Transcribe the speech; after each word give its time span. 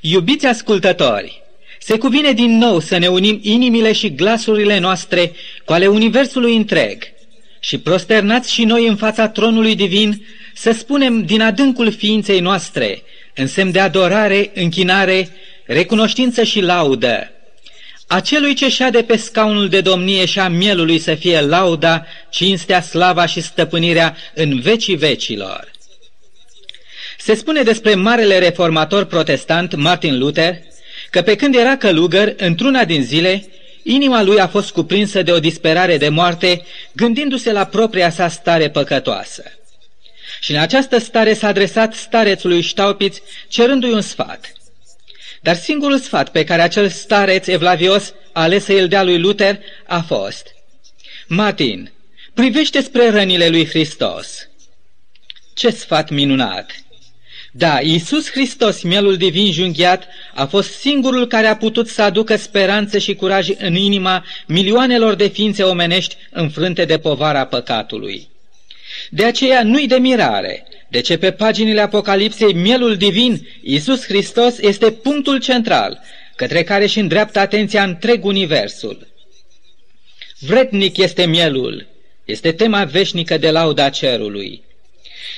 Iubiți 0.00 0.46
ascultători, 0.46 1.42
se 1.78 1.98
cuvine 1.98 2.32
din 2.32 2.58
nou 2.58 2.80
să 2.80 2.98
ne 2.98 3.06
unim 3.06 3.38
inimile 3.42 3.92
și 3.92 4.14
glasurile 4.14 4.78
noastre 4.78 5.32
cu 5.64 5.72
ale 5.72 5.86
Universului 5.86 6.56
întreg 6.56 7.02
și 7.60 7.78
prosternați 7.78 8.52
și 8.52 8.64
noi 8.64 8.86
în 8.86 8.96
fața 8.96 9.28
tronului 9.28 9.74
divin 9.74 10.26
să 10.54 10.72
spunem 10.72 11.24
din 11.24 11.40
adâncul 11.40 11.92
ființei 11.92 12.40
noastre, 12.40 13.02
în 13.34 13.46
semn 13.46 13.70
de 13.70 13.80
adorare, 13.80 14.50
închinare, 14.54 15.28
recunoștință 15.66 16.42
și 16.42 16.60
laudă. 16.60 17.30
Acelui 18.06 18.54
ce 18.54 18.68
șade 18.68 19.02
pe 19.02 19.16
scaunul 19.16 19.68
de 19.68 19.80
domnie 19.80 20.24
și 20.24 20.38
a 20.38 20.48
mielului 20.48 20.98
să 20.98 21.14
fie 21.14 21.40
lauda, 21.40 22.06
cinstea, 22.30 22.82
slava 22.82 23.26
și 23.26 23.40
stăpânirea 23.40 24.16
în 24.34 24.60
vecii 24.60 24.96
vecilor. 24.96 25.76
Se 27.28 27.34
spune 27.34 27.62
despre 27.62 27.94
marele 27.94 28.38
reformator 28.38 29.04
protestant 29.04 29.74
Martin 29.74 30.18
Luther 30.18 30.58
că 31.10 31.22
pe 31.22 31.36
când 31.36 31.54
era 31.54 31.76
călugăr, 31.76 32.34
într-una 32.36 32.84
din 32.84 33.02
zile, 33.02 33.48
inima 33.82 34.22
lui 34.22 34.40
a 34.40 34.48
fost 34.48 34.70
cuprinsă 34.70 35.22
de 35.22 35.32
o 35.32 35.40
disperare 35.40 35.96
de 35.96 36.08
moarte, 36.08 36.64
gândindu-se 36.92 37.52
la 37.52 37.64
propria 37.64 38.10
sa 38.10 38.28
stare 38.28 38.70
păcătoasă. 38.70 39.42
Și 40.40 40.50
în 40.50 40.58
această 40.58 40.98
stare 40.98 41.34
s-a 41.34 41.46
adresat 41.46 41.94
starețului 41.94 42.62
Staupitz, 42.62 43.22
cerându-i 43.48 43.92
un 43.92 44.00
sfat. 44.00 44.52
Dar 45.40 45.56
singurul 45.56 45.98
sfat 45.98 46.30
pe 46.30 46.44
care 46.44 46.62
acel 46.62 46.88
stareț 46.88 47.46
evlavios 47.46 48.12
a 48.32 48.42
ales 48.42 48.64
să 48.64 48.72
îl 48.72 48.88
dea 48.88 49.02
lui 49.02 49.18
Luther 49.18 49.58
a 49.86 50.00
fost 50.00 50.46
Martin, 51.26 51.92
privește 52.34 52.80
spre 52.80 53.10
rănile 53.10 53.48
lui 53.48 53.66
Hristos. 53.66 54.48
Ce 55.54 55.70
sfat 55.70 56.10
minunat! 56.10 56.86
Da, 57.58 57.80
Iisus 57.82 58.30
Hristos, 58.30 58.82
mielul 58.82 59.16
divin 59.16 59.52
junghiat, 59.52 60.08
a 60.34 60.46
fost 60.46 60.72
singurul 60.72 61.26
care 61.26 61.46
a 61.46 61.56
putut 61.56 61.88
să 61.88 62.02
aducă 62.02 62.36
speranță 62.36 62.98
și 62.98 63.14
curaj 63.14 63.48
în 63.58 63.74
inima 63.74 64.24
milioanelor 64.46 65.14
de 65.14 65.28
ființe 65.28 65.62
omenești 65.62 66.16
înfrânte 66.30 66.84
de 66.84 66.98
povara 66.98 67.44
păcatului. 67.44 68.28
De 69.10 69.24
aceea 69.24 69.62
nu-i 69.62 69.86
de 69.86 69.96
mirare, 69.96 70.66
de 70.88 71.00
ce 71.00 71.16
pe 71.16 71.30
paginile 71.30 71.80
Apocalipsei 71.80 72.54
mielul 72.54 72.96
divin, 72.96 73.48
Iisus 73.62 74.04
Hristos, 74.04 74.58
este 74.58 74.90
punctul 74.90 75.38
central, 75.38 76.00
către 76.36 76.62
care 76.62 76.86
și 76.86 76.98
îndreaptă 76.98 77.38
atenția 77.38 77.82
întreg 77.82 78.24
universul. 78.24 79.06
Vretnic 80.38 80.96
este 80.96 81.26
mielul, 81.26 81.86
este 82.24 82.52
tema 82.52 82.84
veșnică 82.84 83.38
de 83.38 83.50
lauda 83.50 83.88
cerului. 83.88 84.66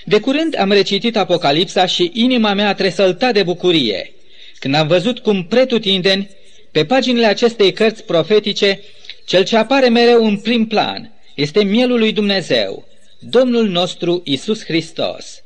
De 0.05 0.20
curând 0.20 0.59
am 0.59 0.73
recitit 0.73 1.17
Apocalipsa 1.17 1.86
și 1.86 2.11
inima 2.14 2.55
mea 2.55 2.69
a 2.69 2.75
tresăltat 2.75 3.33
de 3.33 3.42
bucurie, 3.42 4.12
când 4.59 4.75
am 4.75 4.87
văzut 4.87 5.19
cum 5.19 5.45
pretutindeni, 5.45 6.31
pe 6.72 6.84
paginile 6.84 7.27
acestei 7.27 7.72
cărți 7.72 8.05
profetice, 8.05 8.81
cel 9.27 9.45
ce 9.45 9.56
apare 9.56 9.89
mereu 9.89 10.27
în 10.27 10.37
prim 10.37 10.67
plan 10.67 11.12
este 11.34 11.64
mielul 11.64 11.98
lui 11.98 12.12
Dumnezeu, 12.12 12.89
Domnul 13.19 13.69
nostru 13.69 14.22
Isus 14.25 14.64
Hristos. 14.64 15.42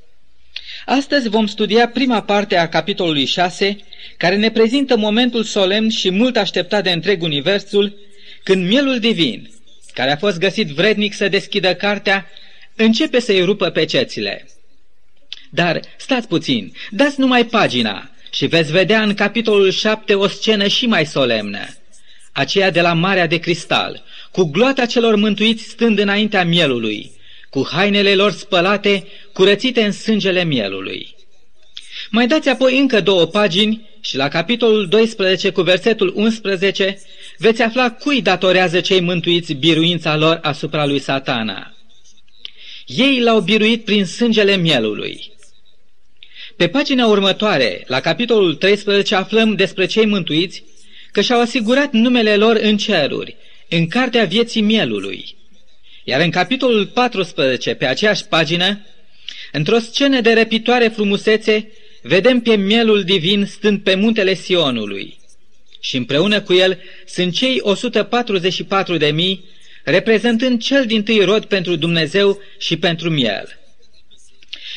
Astăzi 0.87 1.29
vom 1.29 1.47
studia 1.47 1.89
prima 1.89 2.23
parte 2.23 2.57
a 2.57 2.69
capitolului 2.69 3.25
6, 3.25 3.77
care 4.17 4.37
ne 4.37 4.51
prezintă 4.51 4.97
momentul 4.97 5.43
solemn 5.43 5.89
și 5.89 6.11
mult 6.11 6.37
așteptat 6.37 6.83
de 6.83 6.91
întreg 6.91 7.23
universul, 7.23 7.97
când 8.43 8.69
mielul 8.69 8.99
divin, 8.99 9.51
care 9.93 10.13
a 10.13 10.17
fost 10.17 10.39
găsit 10.39 10.69
vrednic 10.69 11.15
să 11.15 11.29
deschidă 11.29 11.75
cartea, 11.75 12.31
începe 12.77 13.21
să-i 13.21 13.45
rupă 13.45 13.71
pe 13.71 13.85
cețile. 13.85 14.49
Dar 15.51 15.81
stați 15.97 16.29
puțin, 16.29 16.73
dați 16.91 17.21
numai 17.21 17.45
pagina 17.45 18.11
și 18.31 18.47
veți 18.47 18.73
vedea 18.73 19.03
în 19.03 19.15
capitolul 19.15 19.71
7 19.71 20.15
o 20.15 20.29
scenă 20.29 20.67
și 20.67 20.87
mai 20.87 21.07
solemnă, 21.07 21.67
aceea 22.33 22.71
de 22.71 22.81
la 22.81 22.93
Marea 22.93 23.27
de 23.27 23.37
Cristal, 23.39 24.03
cu 24.31 24.45
gloata 24.45 24.87
celor 24.87 25.17
mântuiți 25.17 25.63
stând 25.63 25.99
înaintea 25.99 26.45
mielului, 26.45 27.13
cu 27.51 27.69
hainele 27.71 28.15
lor 28.15 28.33
spălate, 28.33 29.07
curățite 29.33 29.85
în 29.85 29.93
sângele 29.93 30.45
mielului. 30.45 31.15
Mai 32.11 32.27
dați 32.27 32.49
apoi 32.49 32.79
încă 32.79 33.01
două 33.01 33.27
pagini 33.27 33.89
și 34.01 34.17
la 34.17 34.29
capitolul 34.29 34.89
12 34.89 35.51
cu 35.51 35.63
versetul 35.63 36.13
11 36.17 36.99
veți 37.39 37.63
afla 37.63 37.91
cui 37.91 38.23
datorează 38.23 38.81
cei 38.81 39.01
mântuiți 39.01 39.53
biruința 39.53 40.17
lor 40.17 40.39
asupra 40.43 40.87
lui 40.87 40.99
satana. 40.99 41.74
Ei 42.87 43.21
l-au 43.21 43.41
biruit 43.41 43.85
prin 43.85 44.05
sângele 44.05 44.57
mielului. 44.57 45.33
Pe 46.57 46.69
pagina 46.69 47.07
următoare, 47.07 47.85
la 47.87 48.01
capitolul 48.01 48.55
13, 48.55 49.15
aflăm 49.15 49.55
despre 49.55 49.87
cei 49.87 50.07
mântuiți 50.07 50.65
că 51.13 51.21
și-au 51.21 51.41
asigurat 51.41 51.93
numele 51.93 52.37
lor 52.37 52.57
în 52.57 52.77
ceruri, 52.77 53.37
în 53.69 53.89
cartea 53.89 54.25
vieții 54.25 54.61
mielului. 54.61 55.37
Iar 56.05 56.21
în 56.21 56.31
capitolul 56.31 56.87
14, 56.87 57.75
pe 57.75 57.87
aceeași 57.87 58.25
pagină, 58.25 58.87
într-o 59.53 59.79
scenă 59.79 60.21
de 60.21 60.33
repitoare 60.33 60.89
frumusețe, 60.89 61.73
vedem 62.03 62.41
pe 62.41 62.57
mielul 62.57 63.03
divin 63.03 63.47
stând 63.47 63.81
pe 63.81 63.95
muntele 63.95 64.35
Sionului. 64.35 65.19
Și 65.81 65.97
împreună 65.97 66.41
cu 66.41 66.53
el 66.53 66.79
sunt 67.07 67.35
cei 67.35 67.59
144 67.61 68.97
de 68.97 69.11
mii, 69.11 69.45
reprezentând 69.85 70.63
cel 70.63 70.87
din 70.87 71.03
tâi 71.03 71.25
rod 71.25 71.45
pentru 71.45 71.77
Dumnezeu 71.77 72.41
și 72.59 72.77
pentru 72.77 73.11
miel. 73.11 73.59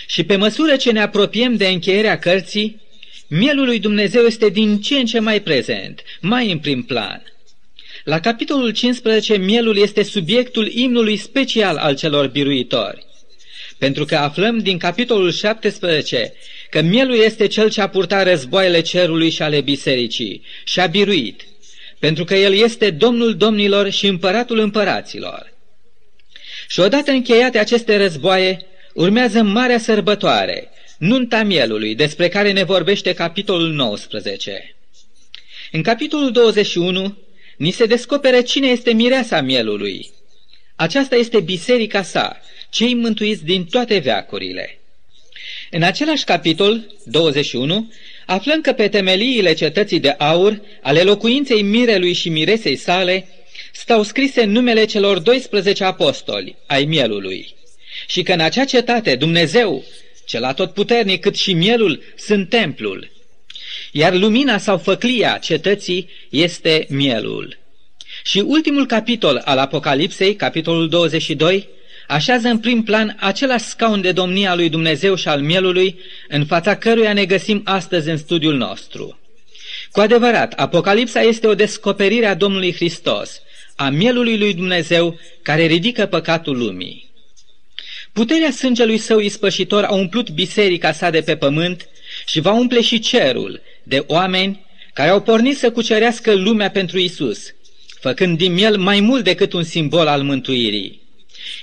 Și 0.08 0.24
pe 0.24 0.36
măsură 0.36 0.76
ce 0.76 0.92
ne 0.92 1.02
apropiem 1.02 1.56
de 1.56 1.68
încheierea 1.68 2.20
cărții, 2.20 2.82
mielul 3.28 3.66
lui 3.66 3.80
Dumnezeu 3.80 4.24
este 4.24 4.50
din 4.50 4.82
ce 4.82 4.96
în 4.96 5.06
ce 5.06 5.20
mai 5.20 5.42
prezent, 5.42 6.02
mai 6.22 6.52
în 6.52 6.60
prim 6.60 6.84
plan– 6.84 7.22
la 8.08 8.20
capitolul 8.20 8.72
15, 8.72 9.38
mielul 9.38 9.78
este 9.78 10.04
subiectul 10.04 10.68
imnului 10.68 11.18
special 11.18 11.78
al 11.78 11.96
celor 11.96 12.28
biruitori. 12.28 13.06
Pentru 13.78 14.06
că 14.06 14.16
aflăm 14.16 14.58
din 14.58 14.78
capitolul 14.78 15.32
17 15.32 16.34
că 16.70 16.82
mielul 16.82 17.16
este 17.16 17.48
cel 17.48 17.70
ce 17.70 17.82
a 17.82 17.88
purtat 17.88 18.28
războaiele 18.28 18.82
cerului 18.82 19.30
și 19.30 19.42
ale 19.42 19.62
bisericii 19.62 20.44
și 20.64 20.80
a 20.80 20.86
biruit, 20.86 21.48
pentru 22.00 22.24
că 22.24 22.36
el 22.36 22.54
este 22.54 22.90
Domnul 22.90 23.38
domnilor 23.38 23.90
și 23.90 24.08
împăratul 24.08 24.60
împăraților. 24.60 25.54
Și 26.68 26.80
odată 26.80 27.12
încheiate 27.12 27.58
aceste 27.58 27.98
războaie, 27.98 28.66
urmează 28.94 29.42
marea 29.42 29.80
sărbătoare, 29.80 30.70
nunta 30.98 31.44
mielului, 31.44 31.96
despre 31.96 32.28
care 32.28 32.52
ne 32.52 32.64
vorbește 32.64 33.14
capitolul 33.14 33.72
19. 33.72 34.76
În 35.72 35.82
capitolul 35.82 36.32
21 36.32 37.18
ni 37.58 37.72
se 37.72 37.86
descopere 37.86 38.42
cine 38.42 38.68
este 38.68 38.94
mireasa 38.94 39.42
mielului. 39.42 40.10
Aceasta 40.76 41.16
este 41.16 41.40
biserica 41.40 42.02
sa, 42.02 42.42
cei 42.70 42.94
mântuiți 42.94 43.44
din 43.44 43.66
toate 43.66 43.98
veacurile. 43.98 44.80
În 45.72 45.84
același 45.84 46.24
capitol, 46.24 46.96
21, 47.06 47.92
aflăm 48.28 48.62
că 48.62 48.72
pe 48.72 48.88
temeliile 48.88 49.54
cetății 49.54 50.00
de 50.00 50.10
aur, 50.10 50.62
ale 50.82 51.02
locuinței 51.02 51.62
mirelui 51.62 52.14
și 52.14 52.30
miresei 52.30 52.76
sale, 52.76 53.28
stau 53.74 54.04
scrise 54.04 54.44
numele 54.44 54.86
celor 54.86 55.20
12 55.20 55.84
apostoli 55.84 56.56
ai 56.68 56.86
mielului 56.86 57.56
și 58.08 58.22
că 58.24 58.34
în 58.34 58.40
acea 58.40 58.66
cetate 58.66 59.16
Dumnezeu, 59.16 59.84
cel 60.26 60.44
atotputernic 60.44 61.22
cât 61.22 61.36
și 61.36 61.54
mielul, 61.54 62.04
sunt 62.16 62.50
templul 62.50 63.16
iar 63.92 64.14
lumina 64.14 64.58
sau 64.58 64.78
făclia 64.78 65.38
cetății 65.38 66.10
este 66.30 66.86
mielul. 66.90 67.58
Și 68.24 68.40
ultimul 68.40 68.86
capitol 68.86 69.42
al 69.46 69.58
Apocalipsei, 69.58 70.36
capitolul 70.36 70.90
22, 70.90 71.68
așează 72.08 72.48
în 72.48 72.60
prim 72.60 72.84
plan 72.84 73.18
același 73.20 73.66
scaun 73.66 74.02
de 74.02 74.12
domnia 74.12 74.56
lui 74.56 74.70
Dumnezeu 74.70 75.16
și 75.16 75.28
al 75.28 75.42
mielului, 75.42 76.00
în 76.28 76.46
fața 76.46 76.76
căruia 76.76 77.14
ne 77.14 77.26
găsim 77.26 77.62
astăzi 77.66 78.10
în 78.10 78.18
studiul 78.18 78.56
nostru. 78.56 79.20
Cu 79.92 80.00
adevărat, 80.00 80.54
Apocalipsa 80.54 81.22
este 81.22 81.48
o 81.48 81.56
descoperire 81.56 82.26
a 82.26 82.34
Domnului 82.34 82.74
Hristos, 82.74 83.42
a 83.76 83.90
mielului 83.90 84.38
lui 84.38 84.54
Dumnezeu 84.54 85.20
care 85.42 85.66
ridică 85.66 86.06
păcatul 86.06 86.58
lumii. 86.58 87.10
Puterea 88.14 88.52
sângelui 88.52 88.98
său 88.98 89.20
ispășitor 89.20 89.84
a 89.84 89.94
umplut 89.94 90.30
biserica 90.30 90.92
sa 90.92 91.10
de 91.10 91.22
pe 91.22 91.36
pământ 91.36 91.88
și 92.26 92.40
va 92.40 92.52
umple 92.52 92.82
și 92.82 93.00
cerul 93.00 93.62
de 93.84 94.04
oameni 94.08 94.66
care 94.94 95.10
au 95.10 95.22
pornit 95.22 95.58
să 95.58 95.72
cucerească 95.72 96.34
lumea 96.34 96.70
pentru 96.70 97.00
Isus, 97.00 97.54
făcând 98.00 98.38
din 98.38 98.54
miel 98.54 98.78
mai 98.78 99.00
mult 99.00 99.24
decât 99.24 99.54
un 99.54 99.64
simbol 99.64 100.08
al 100.08 100.22
mântuirii. 100.22 101.07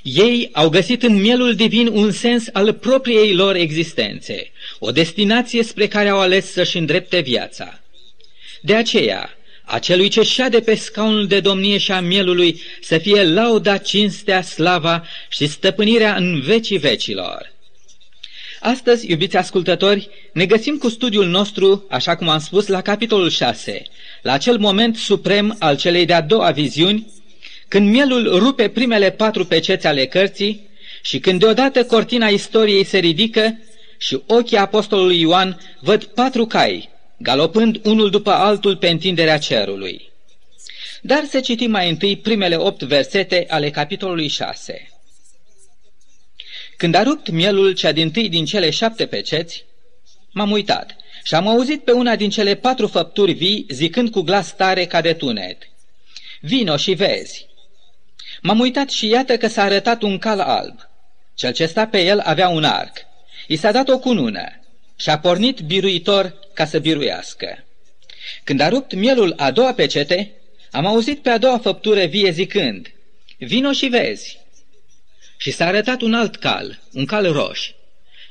Ei 0.07 0.49
au 0.53 0.69
găsit 0.69 1.03
în 1.03 1.21
mielul 1.21 1.55
divin 1.55 1.87
un 1.87 2.11
sens 2.11 2.47
al 2.53 2.73
propriei 2.73 3.35
lor 3.35 3.55
existențe, 3.55 4.51
o 4.79 4.91
destinație 4.91 5.63
spre 5.63 5.89
care 5.89 6.09
au 6.09 6.21
ales 6.21 6.53
să-și 6.53 6.77
îndrepte 6.77 7.21
viața. 7.21 7.81
De 8.61 8.75
aceea, 8.75 9.31
acelui 9.65 10.09
ce 10.09 10.23
șade 10.23 10.61
pe 10.61 10.75
scaunul 10.75 11.27
de 11.27 11.41
domnie 11.41 11.79
și 11.79 11.93
a 11.93 12.01
mielului 12.01 12.61
să 12.81 12.99
fie 12.99 13.23
lauda, 13.23 13.77
cinstea, 13.77 14.43
slava 14.43 15.07
și 15.29 15.47
stăpânirea 15.47 16.17
în 16.17 16.41
vecii 16.41 16.79
vecilor. 16.79 17.53
Astăzi, 18.61 19.11
iubiți 19.11 19.37
ascultători, 19.37 20.09
ne 20.33 20.47
găsim 20.47 20.77
cu 20.77 20.89
studiul 20.89 21.27
nostru, 21.27 21.87
așa 21.91 22.17
cum 22.17 22.29
am 22.29 22.39
spus, 22.39 22.67
la 22.67 22.81
capitolul 22.81 23.31
6, 23.31 23.83
la 24.23 24.33
acel 24.33 24.59
moment 24.59 24.97
suprem 24.97 25.57
al 25.59 25.77
celei 25.77 26.05
de-a 26.05 26.21
doua 26.21 26.51
viziuni, 26.51 27.07
când 27.75 27.91
mielul 27.91 28.39
rupe 28.39 28.69
primele 28.69 29.11
patru 29.11 29.45
peceți 29.45 29.87
ale 29.87 30.07
cărții 30.07 30.69
și 31.03 31.19
când 31.19 31.41
deodată 31.41 31.85
cortina 31.85 32.29
istoriei 32.29 32.85
se 32.85 32.99
ridică 32.99 33.59
și 33.99 34.23
ochii 34.27 34.57
apostolului 34.57 35.21
Ioan 35.21 35.61
văd 35.81 36.05
patru 36.05 36.47
cai, 36.47 36.89
galopând 37.19 37.81
unul 37.85 38.11
după 38.11 38.31
altul 38.31 38.77
pe 38.77 38.89
întinderea 38.89 39.39
cerului. 39.39 40.13
Dar 41.03 41.25
să 41.25 41.41
citim 41.41 41.71
mai 41.71 41.89
întâi 41.89 42.17
primele 42.17 42.57
opt 42.57 42.83
versete 42.83 43.47
ale 43.49 43.71
capitolului 43.71 44.29
6. 44.29 44.89
Când 46.77 46.95
a 46.95 47.03
rupt 47.03 47.31
mielul 47.31 47.73
cea 47.73 47.93
din 47.93 48.11
tâi 48.11 48.29
din 48.29 48.45
cele 48.45 48.71
șapte 48.71 49.07
peceți, 49.07 49.65
m-am 50.33 50.51
uitat 50.51 50.97
și 51.23 51.35
am 51.35 51.49
auzit 51.49 51.85
pe 51.85 51.93
una 51.93 52.17
din 52.17 52.31
cele 52.31 52.55
patru 52.55 52.87
făpturi 52.87 53.33
vii 53.33 53.67
zicând 53.69 54.11
cu 54.11 54.21
glas 54.21 54.57
tare 54.57 54.87
ca 54.87 55.01
de 55.01 55.13
tunet, 55.13 55.59
Vino 56.41 56.77
și 56.77 56.93
vezi! 56.93 57.53
M-am 58.47 58.61
uitat 58.61 58.91
și 58.91 59.07
iată 59.07 59.37
că 59.37 59.49
s-a 59.49 59.63
arătat 59.63 60.03
un 60.03 60.19
cal 60.19 60.41
alb. 60.41 60.79
Cel 61.35 61.53
ce 61.53 61.67
sta 61.67 61.87
pe 61.87 62.03
el 62.03 62.21
avea 62.25 62.49
un 62.49 62.65
arc. 62.65 62.97
I 63.47 63.57
s-a 63.57 63.73
dat 63.73 63.89
o 63.89 63.99
cunună 63.99 64.61
și 64.97 65.11
a 65.11 65.19
pornit 65.19 65.61
biruitor 65.61 66.35
ca 66.55 66.65
să 66.65 66.79
biruiască. 66.79 67.65
Când 68.45 68.61
a 68.61 68.69
rupt 68.69 68.95
mielul 68.95 69.35
a 69.37 69.51
doua 69.51 69.73
pecete, 69.73 70.33
am 70.71 70.87
auzit 70.87 71.23
pe 71.23 71.31
a 71.31 71.39
doua 71.39 71.59
făptură 71.59 72.05
vie 72.05 72.31
zicând, 72.31 72.93
Vino 73.39 73.73
și 73.73 73.87
vezi! 73.87 74.39
Și 75.37 75.51
s-a 75.51 75.67
arătat 75.67 76.01
un 76.01 76.15
alt 76.15 76.37
cal, 76.37 76.81
un 76.93 77.05
cal 77.05 77.33
roș. 77.33 77.71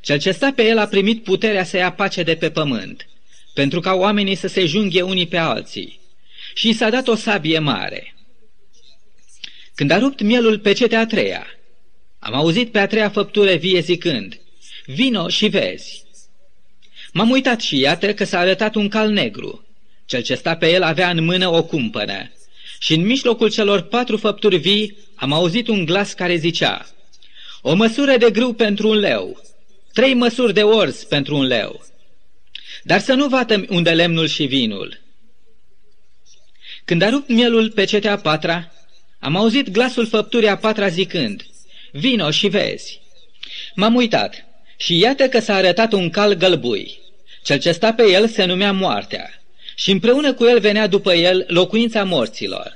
Cel 0.01 0.19
ce 0.19 0.31
sta 0.31 0.51
pe 0.55 0.63
el 0.63 0.77
a 0.77 0.87
primit 0.87 1.23
puterea 1.23 1.63
să 1.63 1.77
ia 1.77 1.91
pace 1.91 2.23
de 2.23 2.35
pe 2.35 2.49
pământ, 2.49 3.07
pentru 3.53 3.79
ca 3.79 3.93
oamenii 3.93 4.35
să 4.35 4.47
se 4.47 4.65
junghe 4.65 5.01
unii 5.01 5.27
pe 5.27 5.37
alții. 5.37 5.99
Și 6.53 6.69
i 6.69 6.73
s-a 6.73 6.89
dat 6.89 7.07
o 7.07 7.15
sabie 7.15 7.59
mare. 7.59 8.12
Când 9.75 9.91
a 9.91 9.97
rupt 9.97 10.21
mielul 10.21 10.59
pe 10.59 10.73
cetea 10.73 10.99
a 10.99 11.05
treia, 11.05 11.45
am 12.19 12.33
auzit 12.33 12.71
pe 12.71 12.79
a 12.79 12.87
treia 12.87 13.09
făptură 13.09 13.55
vie 13.55 13.79
zicând, 13.79 14.39
Vino 14.85 15.27
și 15.27 15.47
vezi! 15.47 16.03
M-am 17.13 17.29
uitat 17.29 17.61
și 17.61 17.79
iată 17.79 18.13
că 18.13 18.23
s-a 18.23 18.39
arătat 18.39 18.75
un 18.75 18.87
cal 18.87 19.09
negru. 19.09 19.67
Cel 20.05 20.21
ce 20.21 20.35
sta 20.35 20.55
pe 20.55 20.71
el 20.71 20.83
avea 20.83 21.09
în 21.09 21.23
mână 21.23 21.47
o 21.47 21.63
cumpănă. 21.63 22.31
Și 22.79 22.93
în 22.93 23.05
mijlocul 23.05 23.49
celor 23.49 23.81
patru 23.81 24.17
făpturi 24.17 24.57
vii 24.57 24.97
am 25.15 25.31
auzit 25.31 25.67
un 25.67 25.85
glas 25.85 26.13
care 26.13 26.35
zicea, 26.35 26.87
O 27.61 27.73
măsură 27.73 28.17
de 28.17 28.31
grâu 28.31 28.53
pentru 28.53 28.89
un 28.89 28.97
leu, 28.97 29.41
trei 29.93 30.13
măsuri 30.13 30.53
de 30.53 30.63
orz 30.63 31.03
pentru 31.03 31.35
un 31.35 31.45
leu. 31.45 31.85
Dar 32.83 32.99
să 32.99 33.13
nu 33.13 33.27
vatăm 33.27 33.65
unde 33.69 33.89
lemnul 33.89 34.27
și 34.27 34.45
vinul. 34.45 35.01
Când 36.85 37.01
a 37.01 37.09
rupt 37.09 37.29
mielul 37.29 37.71
pe 37.71 37.83
cetea 37.83 38.17
patra, 38.17 38.71
am 39.23 39.35
auzit 39.35 39.69
glasul 39.69 40.07
făpturii 40.07 40.47
a 40.47 40.57
patra 40.57 40.87
zicând, 40.87 41.45
Vino 41.91 42.31
și 42.31 42.47
vezi. 42.47 43.01
M-am 43.75 43.95
uitat 43.95 44.45
și 44.77 44.97
iată 44.97 45.27
că 45.27 45.39
s-a 45.39 45.55
arătat 45.55 45.91
un 45.91 46.09
cal 46.09 46.33
gălbui. 46.33 46.99
Cel 47.43 47.59
ce 47.59 47.71
sta 47.71 47.93
pe 47.93 48.03
el 48.09 48.27
se 48.27 48.45
numea 48.45 48.71
moartea 48.71 49.41
și 49.75 49.91
împreună 49.91 50.33
cu 50.33 50.45
el 50.45 50.59
venea 50.59 50.87
după 50.87 51.13
el 51.13 51.45
locuința 51.47 52.03
morților. 52.03 52.73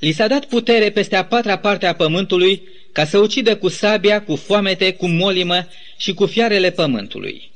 Li 0.00 0.12
s-a 0.12 0.26
dat 0.26 0.44
putere 0.44 0.90
peste 0.90 1.16
a 1.16 1.24
patra 1.24 1.58
parte 1.58 1.86
a 1.86 1.94
pământului 1.94 2.62
ca 2.92 3.04
să 3.04 3.18
ucidă 3.18 3.56
cu 3.56 3.68
sabia, 3.68 4.22
cu 4.22 4.36
foamete, 4.36 4.92
cu 4.92 5.06
molimă 5.06 5.68
și 5.96 6.14
cu 6.14 6.26
fiarele 6.26 6.70
pământului. 6.70 7.50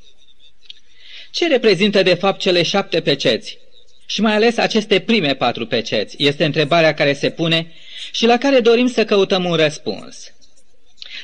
Ce 1.31 1.47
reprezintă 1.47 2.03
de 2.03 2.13
fapt 2.13 2.39
cele 2.39 2.63
șapte 2.63 3.01
peceți? 3.01 3.57
Și 4.11 4.21
mai 4.21 4.33
ales 4.33 4.57
aceste 4.57 4.99
prime 4.99 5.33
patru 5.33 5.65
peceți, 5.65 6.15
este 6.17 6.45
întrebarea 6.45 6.93
care 6.93 7.13
se 7.13 7.29
pune 7.29 7.71
și 8.11 8.25
la 8.25 8.37
care 8.37 8.59
dorim 8.59 8.87
să 8.87 9.05
căutăm 9.05 9.45
un 9.45 9.55
răspuns. 9.55 10.33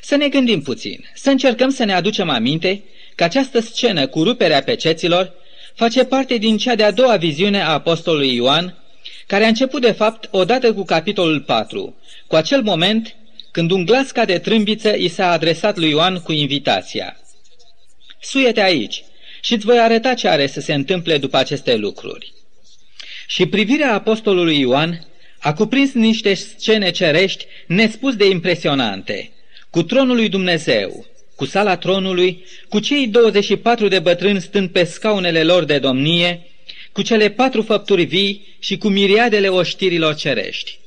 Să 0.02 0.16
ne 0.16 0.28
gândim 0.28 0.62
puțin, 0.62 1.06
să 1.14 1.30
încercăm 1.30 1.70
să 1.70 1.84
ne 1.84 1.94
aducem 1.94 2.30
aminte 2.30 2.84
că 3.16 3.24
această 3.24 3.60
scenă 3.60 4.08
cu 4.08 4.24
ruperea 4.24 4.64
peceților 4.64 5.34
face 5.76 6.04
parte 6.04 6.38
din 6.38 6.58
cea 6.58 6.76
de-a 6.76 6.92
doua 6.92 7.16
viziune 7.16 7.62
a 7.62 7.72
apostolului 7.72 8.36
Ioan, 8.36 8.78
care 9.26 9.44
a 9.44 9.48
început 9.48 9.82
de 9.82 9.92
fapt 9.92 10.28
odată 10.32 10.74
cu 10.74 10.84
capitolul 10.84 11.42
4, 11.42 11.96
cu 12.28 12.36
acel 12.36 12.62
moment 12.62 13.16
când 13.52 13.72
un 13.72 13.86
glas 13.86 14.12
ca 14.12 14.26
de 14.26 14.40
trâmbiță 14.40 14.96
i 14.96 15.08
s-a 15.08 15.32
adresat 15.32 15.78
lui 15.78 15.90
Ioan 15.90 16.20
cu 16.20 16.32
invitația. 16.32 17.18
Suie-te 18.22 18.62
aici 18.62 19.04
și 19.42 19.54
îți 19.54 19.66
voi 19.66 19.80
arăta 19.80 20.14
ce 20.14 20.28
are 20.28 20.48
să 20.48 20.60
se 20.60 20.74
întâmple 20.74 21.18
după 21.18 21.38
aceste 21.38 21.76
lucruri. 21.76 22.36
Și 23.28 23.46
privirea 23.46 23.94
apostolului 23.94 24.60
Ioan 24.60 25.08
a 25.40 25.54
cuprins 25.54 25.94
niște 25.94 26.34
scene 26.34 26.92
cerești 26.92 27.46
nespus 27.68 28.16
de 28.16 28.30
impresionante, 28.30 29.32
cu 29.70 29.84
tronul 29.84 30.16
lui 30.16 30.30
Dumnezeu, 30.30 31.06
cu 31.36 31.46
sala 31.46 31.78
tronului, 31.78 32.46
cu 32.70 32.80
cei 32.80 33.08
24 33.08 33.88
de 33.88 34.00
bătrâni 34.00 34.42
stând 34.42 34.70
pe 34.70 34.84
scaunele 34.84 35.44
lor 35.44 35.64
de 35.64 35.80
domnie, 35.80 36.42
cu 36.92 37.02
cele 37.02 37.30
patru 37.30 37.62
făpturi 37.62 38.04
vii 38.04 38.56
și 38.60 38.78
cu 38.78 38.88
miriadele 38.88 39.48
oștirilor 39.48 40.16
cerești. 40.16 40.80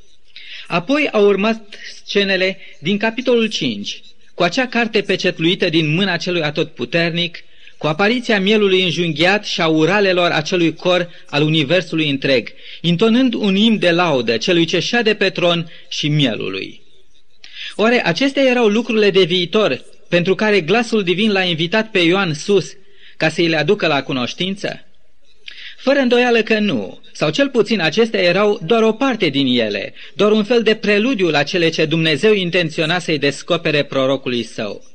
Apoi 0.66 1.08
au 1.12 1.26
urmat 1.26 1.74
scenele 2.04 2.58
din 2.78 2.98
capitolul 2.98 3.46
5, 3.48 4.02
cu 4.34 4.42
acea 4.42 4.66
carte 4.66 5.00
pecetluită 5.00 5.68
din 5.68 5.94
mâna 5.94 6.16
celui 6.16 6.42
atotputernic, 6.42 7.44
cu 7.80 7.86
apariția 7.86 8.40
mielului 8.40 8.82
înjunghiat 8.82 9.44
și 9.44 9.60
a 9.60 9.66
uralelor 9.66 10.30
acelui 10.30 10.74
cor 10.74 11.10
al 11.30 11.42
universului 11.42 12.10
întreg, 12.10 12.48
intonând 12.80 13.34
un 13.34 13.56
im 13.56 13.76
de 13.76 13.90
laudă 13.90 14.36
celui 14.36 14.64
ce 14.64 14.78
șade 14.78 15.14
pe 15.14 15.30
tron 15.30 15.70
și 15.88 16.08
mielului. 16.08 16.82
Oare 17.76 18.06
acestea 18.06 18.42
erau 18.42 18.66
lucrurile 18.66 19.10
de 19.10 19.22
viitor 19.22 19.84
pentru 20.08 20.34
care 20.34 20.60
glasul 20.60 21.02
divin 21.02 21.32
l-a 21.32 21.42
invitat 21.42 21.90
pe 21.90 21.98
Ioan 21.98 22.34
sus 22.34 22.72
ca 23.16 23.28
să 23.28 23.40
îi 23.40 23.48
le 23.48 23.56
aducă 23.56 23.86
la 23.86 24.02
cunoștință? 24.02 24.84
Fără 25.76 25.98
îndoială 25.98 26.42
că 26.42 26.58
nu, 26.58 27.00
sau 27.12 27.30
cel 27.30 27.48
puțin 27.48 27.80
acestea 27.80 28.20
erau 28.20 28.60
doar 28.62 28.82
o 28.82 28.92
parte 28.92 29.28
din 29.28 29.60
ele, 29.60 29.94
doar 30.14 30.32
un 30.32 30.44
fel 30.44 30.62
de 30.62 30.74
preludiu 30.74 31.28
la 31.30 31.42
cele 31.42 31.68
ce 31.68 31.84
Dumnezeu 31.84 32.32
intenționa 32.32 32.98
să-i 32.98 33.18
descopere 33.18 33.82
prorocului 33.82 34.42
său. 34.42 34.89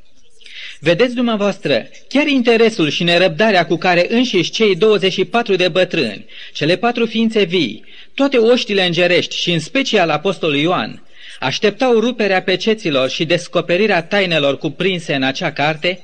Vedeți 0.79 1.15
dumneavoastră, 1.15 1.87
chiar 2.09 2.27
interesul 2.27 2.89
și 2.89 3.03
nerăbdarea 3.03 3.65
cu 3.65 3.75
care 3.75 4.05
înșiși 4.09 4.51
cei 4.51 4.75
24 4.75 5.55
de 5.55 5.67
bătrâni, 5.67 6.25
cele 6.53 6.75
patru 6.75 7.05
ființe 7.05 7.43
vii, 7.43 7.83
toate 8.13 8.37
oștile 8.37 8.85
îngerești 8.85 9.35
și 9.35 9.51
în 9.51 9.59
special 9.59 10.09
apostolul 10.09 10.55
Ioan, 10.55 11.03
așteptau 11.39 11.99
ruperea 11.99 12.41
peceților 12.41 13.09
și 13.09 13.25
descoperirea 13.25 14.03
tainelor 14.03 14.57
cuprinse 14.57 15.13
în 15.15 15.23
acea 15.23 15.51
carte, 15.51 16.01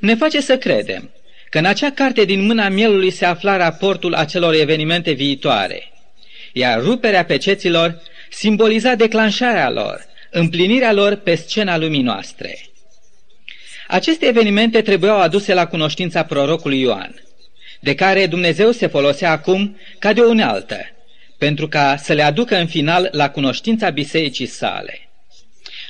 ne 0.00 0.14
face 0.14 0.40
să 0.40 0.58
credem 0.58 1.10
că 1.50 1.58
în 1.58 1.64
acea 1.64 1.90
carte 1.90 2.24
din 2.24 2.46
mâna 2.46 2.68
mielului 2.68 3.10
se 3.10 3.24
afla 3.24 3.56
raportul 3.56 4.14
acelor 4.14 4.54
evenimente 4.54 5.12
viitoare, 5.12 5.92
iar 6.52 6.82
ruperea 6.82 7.24
peceților 7.24 8.02
simboliza 8.30 8.94
declanșarea 8.94 9.70
lor, 9.70 10.04
împlinirea 10.30 10.92
lor 10.92 11.14
pe 11.14 11.34
scena 11.34 11.78
lumii 11.78 12.02
noastre. 12.02 12.69
Aceste 13.90 14.26
evenimente 14.26 14.82
trebuiau 14.82 15.20
aduse 15.20 15.54
la 15.54 15.66
cunoștința 15.66 16.22
prorocului 16.22 16.80
Ioan, 16.80 17.14
de 17.80 17.94
care 17.94 18.26
Dumnezeu 18.26 18.70
se 18.70 18.86
folosea 18.86 19.30
acum 19.30 19.76
ca 19.98 20.12
de 20.12 20.20
o 20.20 20.28
unealtă, 20.28 20.76
pentru 21.38 21.68
ca 21.68 21.96
să 21.96 22.12
le 22.12 22.22
aducă 22.22 22.56
în 22.56 22.66
final 22.66 23.08
la 23.12 23.30
cunoștința 23.30 23.90
bisericii 23.90 24.46
sale. 24.46 25.08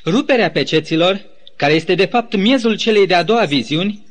Ruperea 0.04 0.50
peceților, 0.50 1.21
care 1.57 1.73
este 1.73 1.95
de 1.95 2.04
fapt 2.04 2.37
miezul 2.37 2.76
celei 2.76 3.07
de-a 3.07 3.23
doua 3.23 3.45
viziuni, 3.45 4.07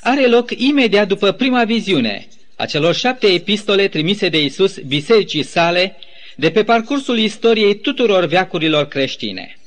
are 0.00 0.26
loc 0.26 0.50
imediat 0.56 1.08
după 1.08 1.32
prima 1.32 1.64
viziune 1.64 2.26
a 2.56 2.66
celor 2.66 2.94
șapte 2.94 3.26
epistole 3.26 3.88
trimise 3.88 4.28
de 4.28 4.42
Isus 4.42 4.78
bisericii 4.78 5.42
sale 5.42 5.96
de 6.36 6.50
pe 6.50 6.64
parcursul 6.64 7.18
istoriei 7.18 7.78
tuturor 7.78 8.24
veacurilor 8.24 8.88
creștine. 8.88 9.59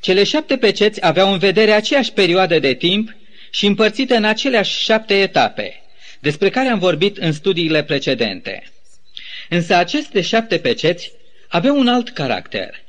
Cele 0.00 0.24
șapte 0.24 0.56
peceți 0.56 1.04
aveau 1.04 1.32
în 1.32 1.38
vedere 1.38 1.72
aceeași 1.72 2.12
perioadă 2.12 2.58
de 2.58 2.74
timp 2.74 3.14
și 3.50 3.66
împărțite 3.66 4.16
în 4.16 4.24
aceleași 4.24 4.82
șapte 4.82 5.14
etape, 5.14 5.82
despre 6.20 6.50
care 6.50 6.68
am 6.68 6.78
vorbit 6.78 7.16
în 7.16 7.32
studiile 7.32 7.82
precedente. 7.82 8.72
Însă 9.48 9.74
aceste 9.74 10.20
șapte 10.20 10.58
peceți 10.58 11.12
aveau 11.48 11.78
un 11.78 11.88
alt 11.88 12.08
caracter. 12.08 12.84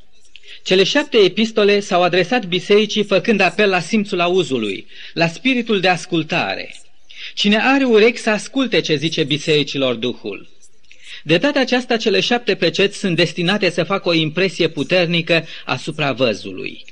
Cele 0.64 0.84
șapte 0.84 1.18
epistole 1.18 1.80
s-au 1.80 2.04
adresat 2.04 2.46
bisericii 2.46 3.04
făcând 3.04 3.40
apel 3.40 3.70
la 3.70 3.80
simțul 3.80 4.20
auzului, 4.20 4.88
la 5.14 5.28
spiritul 5.28 5.80
de 5.80 5.88
ascultare. 5.88 6.76
Cine 7.34 7.58
are 7.62 7.84
urechi 7.84 8.18
să 8.18 8.30
asculte 8.30 8.80
ce 8.80 8.96
zice 8.96 9.24
bisericilor 9.24 9.96
Duhul. 9.96 10.50
De 11.24 11.38
data 11.38 11.60
aceasta, 11.60 11.98
cele 11.98 12.20
șapte 12.20 12.56
peceți 12.56 12.98
sunt 12.98 13.16
destinate 13.16 13.70
să 13.70 13.84
facă 13.84 14.10
o 14.10 14.14
impresie 14.14 14.68
puternică 14.68 15.46
asupra 15.66 16.12
văzului. 16.12 16.86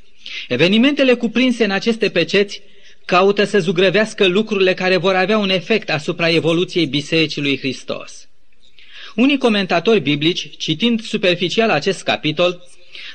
Evenimentele 0.48 1.14
cuprinse 1.14 1.64
în 1.64 1.72
aceste 1.72 2.10
peceți 2.10 2.62
caută 3.06 3.44
să 3.44 3.60
zugrăvească 3.60 4.28
lucrurile 4.28 4.74
care 4.74 4.98
vor 4.98 5.16
avea 5.16 5.38
un 5.38 5.50
efect 5.50 5.90
asupra 5.90 6.30
evoluției 6.30 6.86
Bisericii 6.86 7.42
lui 7.42 7.58
Hristos. 7.58 8.28
Unii 9.16 9.38
comentatori 9.38 10.00
biblici, 10.00 10.58
citind 10.58 11.02
superficial 11.02 11.70
acest 11.70 12.04
capitol, 12.04 12.64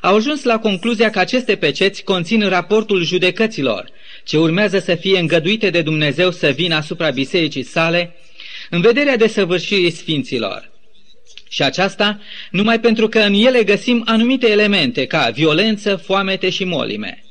au 0.01 0.17
ajuns 0.17 0.43
la 0.43 0.59
concluzia 0.59 1.11
că 1.11 1.19
aceste 1.19 1.57
peceți 1.57 2.03
conțin 2.03 2.49
raportul 2.49 3.05
judecăților, 3.05 3.91
ce 4.25 4.39
urmează 4.39 4.79
să 4.79 4.95
fie 4.95 5.19
îngăduite 5.19 5.71
de 5.71 5.83
Dumnezeu 5.83 6.31
să 6.31 6.49
vină 6.49 6.75
asupra 6.75 7.11
bisericii 7.11 7.63
sale, 7.63 8.17
în 8.71 8.81
vederea 8.81 9.17
desăvârșirii 9.17 9.91
sfinților. 9.91 10.70
Și 11.53 11.63
aceasta 11.63 12.21
numai 12.51 12.81
pentru 12.81 13.09
că 13.09 13.19
în 13.19 13.35
ele 13.35 13.65
găsim 13.65 14.03
anumite 14.07 14.51
elemente 14.51 15.07
ca 15.07 15.31
violență, 15.31 15.97
foamete 15.97 16.51
și 16.51 16.65
molime. 16.65 17.25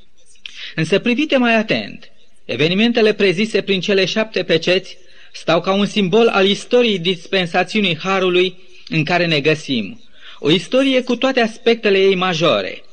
Însă 0.75 0.99
privite 0.99 1.37
mai 1.37 1.55
atent, 1.55 2.11
evenimentele 2.45 3.13
prezise 3.13 3.61
prin 3.61 3.79
cele 3.79 4.05
șapte 4.05 4.43
peceți 4.43 4.97
stau 5.33 5.61
ca 5.61 5.73
un 5.73 5.85
simbol 5.85 6.27
al 6.27 6.45
istoriei 6.45 6.99
dispensațiunii 6.99 7.97
Harului 7.97 8.57
în 8.87 9.03
care 9.03 9.25
ne 9.25 9.39
găsim, 9.39 10.01
o 10.39 10.51
istorie 10.51 11.03
cu 11.03 11.15
toate 11.15 11.41
aspectele 11.41 11.99
ei 11.99 12.15
majore, 12.15 12.83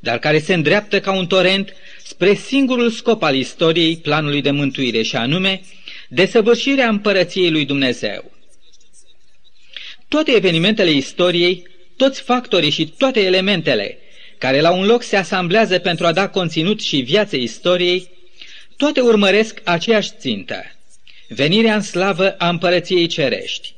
dar 0.00 0.18
care 0.18 0.38
se 0.38 0.54
îndreaptă 0.54 1.00
ca 1.00 1.12
un 1.12 1.26
torent 1.26 1.72
spre 2.04 2.34
singurul 2.34 2.90
scop 2.90 3.22
al 3.22 3.34
istoriei 3.34 3.96
planului 3.96 4.42
de 4.42 4.50
mântuire 4.50 5.02
și 5.02 5.16
anume 5.16 5.60
desăvârșirea 6.08 6.88
împărăției 6.88 7.50
lui 7.50 7.64
Dumnezeu. 7.64 8.33
Toate 10.14 10.32
evenimentele 10.32 10.90
istoriei, 10.90 11.66
toți 11.96 12.20
factorii 12.20 12.70
și 12.70 12.94
toate 12.98 13.20
elementele 13.20 13.98
care 14.38 14.60
la 14.60 14.72
un 14.72 14.86
loc 14.86 15.02
se 15.02 15.16
asamblează 15.16 15.78
pentru 15.78 16.06
a 16.06 16.12
da 16.12 16.28
conținut 16.28 16.80
și 16.80 16.96
viață 16.96 17.36
istoriei, 17.36 18.08
toate 18.76 19.00
urmăresc 19.00 19.60
aceeași 19.64 20.10
țintă, 20.18 20.62
venirea 21.28 21.74
în 21.74 21.80
slavă 21.80 22.34
a 22.38 22.48
împărăției 22.48 23.06
cerești. 23.06 23.74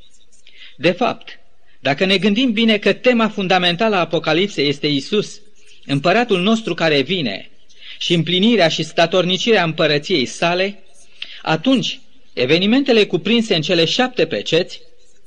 De 0.77 0.91
fapt, 0.91 1.39
dacă 1.81 2.05
ne 2.05 2.19
gândim 2.19 2.53
bine 2.53 2.79
că 2.79 2.93
tema 2.93 3.29
fundamentală 3.29 3.97
a 3.97 4.01
Apocalipsei 4.01 4.69
este 4.69 4.87
Isus, 4.87 5.41
împăratul 5.87 6.41
nostru 6.41 6.75
care 6.75 7.01
vine, 7.01 7.51
și 7.99 8.15
împlinirea 8.15 8.69
și 8.69 8.83
statornicirea 8.83 9.65
împărăției 9.65 10.27
sale, 10.27 10.83
atunci 11.43 12.01
evenimentele 12.33 13.05
cuprinse 13.07 13.55
în 13.55 13.63
cele 13.63 13.85
șapte 13.85 14.27
peceți 14.27 14.81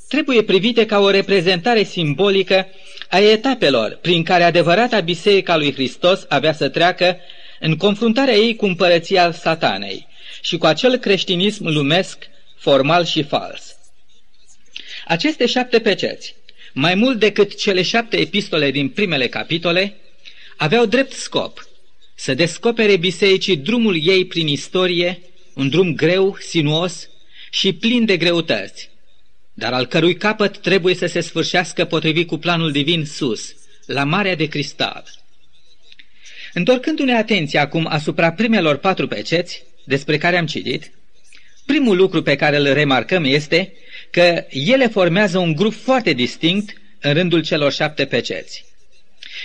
trebuie 0.09 0.43
privite 0.43 0.85
ca 0.85 0.99
o 0.99 1.09
reprezentare 1.09 1.83
simbolică 1.83 2.67
a 3.09 3.19
etapelor 3.19 3.97
prin 4.01 4.23
care 4.23 4.43
adevărata 4.43 4.99
Biserica 4.99 5.57
lui 5.57 5.73
Hristos 5.73 6.25
avea 6.29 6.53
să 6.53 6.69
treacă 6.69 7.17
în 7.59 7.77
confruntarea 7.77 8.33
ei 8.33 8.55
cu 8.55 8.65
împărăția 8.65 9.31
satanei 9.31 10.07
și 10.41 10.57
cu 10.57 10.65
acel 10.65 10.97
creștinism 10.97 11.67
lumesc, 11.67 12.17
formal 12.57 13.05
și 13.05 13.23
fals. 13.23 13.75
Aceste 15.05 15.45
șapte 15.45 15.79
peceți, 15.79 16.35
mai 16.73 16.95
mult 16.95 17.19
decât 17.19 17.55
cele 17.55 17.81
șapte 17.81 18.17
epistole 18.17 18.71
din 18.71 18.89
primele 18.89 19.27
capitole, 19.27 19.95
aveau 20.57 20.85
drept 20.85 21.11
scop 21.11 21.67
să 22.15 22.33
descopere 22.33 22.95
bisericii 22.95 23.57
drumul 23.57 23.99
ei 24.03 24.25
prin 24.25 24.47
istorie, 24.47 25.21
un 25.53 25.69
drum 25.69 25.95
greu, 25.95 26.37
sinuos 26.39 27.09
și 27.49 27.73
plin 27.73 28.05
de 28.05 28.17
greutăți, 28.17 28.88
dar 29.59 29.73
al 29.73 29.85
cărui 29.85 30.15
capăt 30.15 30.57
trebuie 30.57 30.95
să 30.95 31.05
se 31.05 31.21
sfârșească 31.21 31.85
potrivit 31.85 32.27
cu 32.27 32.37
planul 32.37 32.71
divin 32.71 33.05
sus, 33.05 33.55
la 33.85 34.03
Marea 34.03 34.35
de 34.35 34.45
Cristal. 34.45 35.03
Întorcându-ne 36.53 37.15
atenția 37.15 37.61
acum 37.61 37.87
asupra 37.89 38.31
primelor 38.31 38.77
patru 38.77 39.07
peceți, 39.07 39.63
despre 39.83 40.17
care 40.17 40.37
am 40.37 40.45
citit, 40.45 40.91
primul 41.65 41.97
lucru 41.97 42.21
pe 42.21 42.35
care 42.35 42.57
îl 42.57 42.73
remarcăm 42.73 43.23
este 43.23 43.73
că 44.09 44.45
ele 44.49 44.87
formează 44.87 45.37
un 45.37 45.55
grup 45.55 45.73
foarte 45.73 46.13
distinct 46.13 46.73
în 46.99 47.13
rândul 47.13 47.43
celor 47.43 47.71
șapte 47.71 48.05
peceți. 48.05 48.65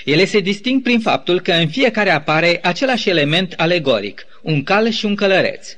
Ele 0.05 0.25
se 0.25 0.41
disting 0.41 0.83
prin 0.83 1.01
faptul 1.01 1.41
că 1.41 1.53
în 1.53 1.69
fiecare 1.69 2.11
apare 2.11 2.59
același 2.63 3.09
element 3.09 3.53
alegoric, 3.57 4.27
un 4.43 4.63
cal 4.63 4.91
și 4.91 5.05
un 5.05 5.15
călăreț. 5.15 5.69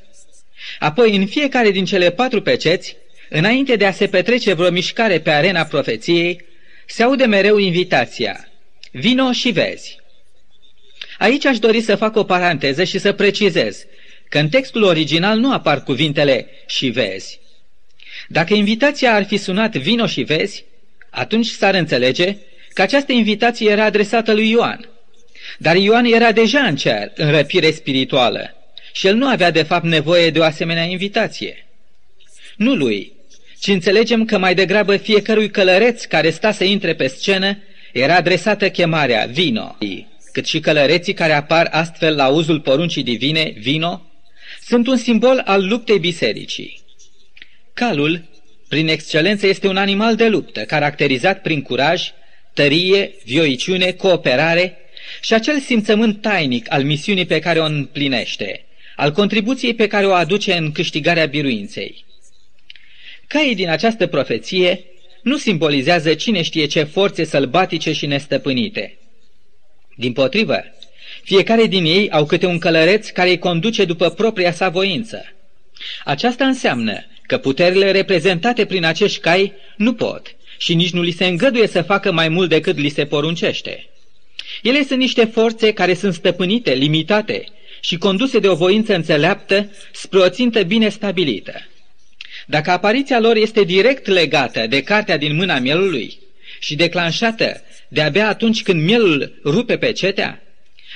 Apoi, 0.79 1.17
în 1.17 1.27
fiecare 1.27 1.71
din 1.71 1.85
cele 1.85 2.11
patru 2.11 2.43
peceți, 2.43 2.97
înainte 3.29 3.77
de 3.77 3.87
a 3.87 3.93
se 3.93 4.07
petrece 4.07 4.53
vreo 4.53 4.71
mișcare 4.71 5.21
pe 5.21 5.31
arena 5.31 5.65
profeției, 5.65 6.45
se 6.87 7.03
aude 7.03 7.25
mereu 7.25 7.59
invitația, 7.59 8.49
vino 8.91 9.33
și 9.33 9.51
vezi. 9.51 9.99
Aici 11.19 11.45
aș 11.45 11.59
dori 11.59 11.81
să 11.81 11.97
fac 11.97 12.17
o 12.17 12.25
paranteză 12.25 12.85
și 12.85 12.99
să 12.99 13.13
precizez 13.13 13.85
că 14.29 14.39
în 14.39 14.49
textul 14.49 14.83
original 14.83 15.39
nu 15.39 15.53
apar 15.53 15.83
cuvintele 15.83 16.49
și 16.67 16.89
vezi. 16.89 17.41
Dacă 18.29 18.55
invitația 18.55 19.15
ar 19.15 19.25
fi 19.25 19.37
sunat 19.37 19.77
vino 19.77 20.07
și 20.07 20.23
vezi, 20.23 20.65
atunci 21.11 21.47
s-ar 21.47 21.75
înțelege 21.75 22.37
că 22.73 22.83
această 22.83 23.13
invitație 23.13 23.71
era 23.71 23.85
adresată 23.85 24.33
lui 24.33 24.51
Ioan. 24.51 24.89
Dar 25.59 25.77
Ioan 25.77 26.05
era 26.05 26.33
deja 26.33 26.61
în 26.61 26.77
cer, 26.77 27.13
în 27.15 27.31
răpire 27.31 27.71
spirituală, 27.71 28.55
și 28.93 29.07
el 29.07 29.15
nu 29.15 29.27
avea 29.27 29.51
de 29.51 29.63
fapt 29.63 29.85
nevoie 29.85 30.31
de 30.31 30.39
o 30.39 30.43
asemenea 30.43 30.83
invitație. 30.83 31.67
Nu 32.57 32.75
lui, 32.75 33.13
ci 33.61 33.67
înțelegem 33.67 34.25
că 34.25 34.39
mai 34.39 34.55
degrabă 34.55 34.97
fiecărui 34.97 35.51
călăreț 35.51 36.05
care 36.05 36.31
sta 36.31 36.53
să 36.53 36.65
intre 36.65 36.95
pe 36.95 37.07
scenă 37.07 37.59
era 37.93 38.15
adresată 38.15 38.71
chemarea 38.71 39.27
vino, 39.31 39.77
cât 40.33 40.47
și 40.47 40.61
călăreții 40.61 41.13
care 41.13 41.33
apar 41.33 41.69
astfel 41.71 42.17
la 42.17 42.29
uzul 42.29 42.61
poruncii 42.61 43.03
divine, 43.03 43.55
vino, 43.59 44.11
sunt 44.63 44.87
un 44.87 44.97
simbol 44.97 45.43
al 45.45 45.69
luptei 45.69 45.99
bisericii. 45.99 46.81
Calul, 47.75 48.25
prin 48.69 48.89
excelență, 48.89 49.47
este 49.47 49.69
un 49.69 49.77
animal 49.77 50.17
de 50.17 50.29
luptă, 50.29 50.61
caracterizat 50.61 51.43
prin 51.43 51.63
curaj, 51.63 52.11
tărie, 52.55 53.15
vioiciune, 53.25 53.91
cooperare 53.91 54.77
și 55.21 55.35
acel 55.35 55.61
simțământ 55.61 56.21
tainic 56.21 56.73
al 56.73 56.85
misiunii 56.85 57.27
pe 57.27 57.39
care 57.39 57.59
o 57.59 57.65
împlinește, 57.65 58.65
al 58.97 59.13
contribuției 59.13 59.75
pe 59.75 59.87
care 59.87 60.07
o 60.07 60.13
aduce 60.13 60.53
în 60.57 60.73
câștigarea 60.73 61.27
biruinței. 61.27 62.05
Caii 63.27 63.55
din 63.55 63.69
această 63.69 64.07
profeție 64.07 64.85
nu 65.23 65.37
simbolizează 65.37 66.15
cine 66.15 66.43
știe 66.43 66.67
ce 66.67 66.83
forțe 66.83 67.25
sălbatice 67.25 67.93
și 67.93 68.07
nestăpânite. 68.07 68.99
Din 69.97 70.13
potrivă, 70.13 70.65
fiecare 71.23 71.67
din 71.67 71.85
ei 71.85 72.11
au 72.11 72.27
câte 72.27 72.47
un 72.47 72.59
călăreț 72.59 73.09
care 73.09 73.29
îi 73.29 73.39
conduce 73.39 73.85
după 73.85 74.11
propria 74.11 74.53
sa 74.53 74.69
voință. 74.69 75.25
Aceasta 76.05 76.47
înseamnă 76.47 77.05
că 77.27 77.39
puterile 77.39 77.91
reprezentate 77.91 78.65
prin 78.65 78.85
acești 78.85 79.21
cai 79.21 79.53
nu 79.77 79.95
pot 79.95 80.37
și 80.59 80.75
nici 80.75 80.93
nu 80.93 81.03
li 81.03 81.11
se 81.11 81.27
îngăduie 81.27 81.67
să 81.67 81.83
facă 81.83 82.13
mai 82.13 82.29
mult 82.29 82.49
decât 82.49 82.79
li 82.79 82.89
se 82.89 83.07
poruncește. 83.07 83.87
Ele 84.63 84.85
sunt 84.85 84.99
niște 84.99 85.25
forțe 85.25 85.73
care 85.73 85.95
sunt 85.95 86.15
stăpânite, 86.15 86.73
limitate 86.73 87.45
și 87.81 87.97
conduse 87.97 88.39
de 88.39 88.49
o 88.49 88.55
voință 88.55 88.95
înțeleaptă 88.95 89.71
spre 89.93 90.19
o 90.19 90.29
țintă 90.29 90.63
bine 90.63 90.89
stabilită. 90.89 91.53
Dacă 92.47 92.71
apariția 92.71 93.21
lor 93.21 93.37
este 93.37 93.63
direct 93.63 94.07
legată 94.07 94.67
de 94.67 94.83
cartea 94.83 95.17
din 95.17 95.35
mâna 95.35 95.59
mielului 95.59 96.19
și 96.61 96.75
declanșată 96.75 97.63
de-abia 97.89 98.29
atunci 98.29 98.63
când 98.63 98.83
mielul 98.83 99.41
rupe 99.45 99.79
pe 99.79 99.93
cetea, 99.93 100.43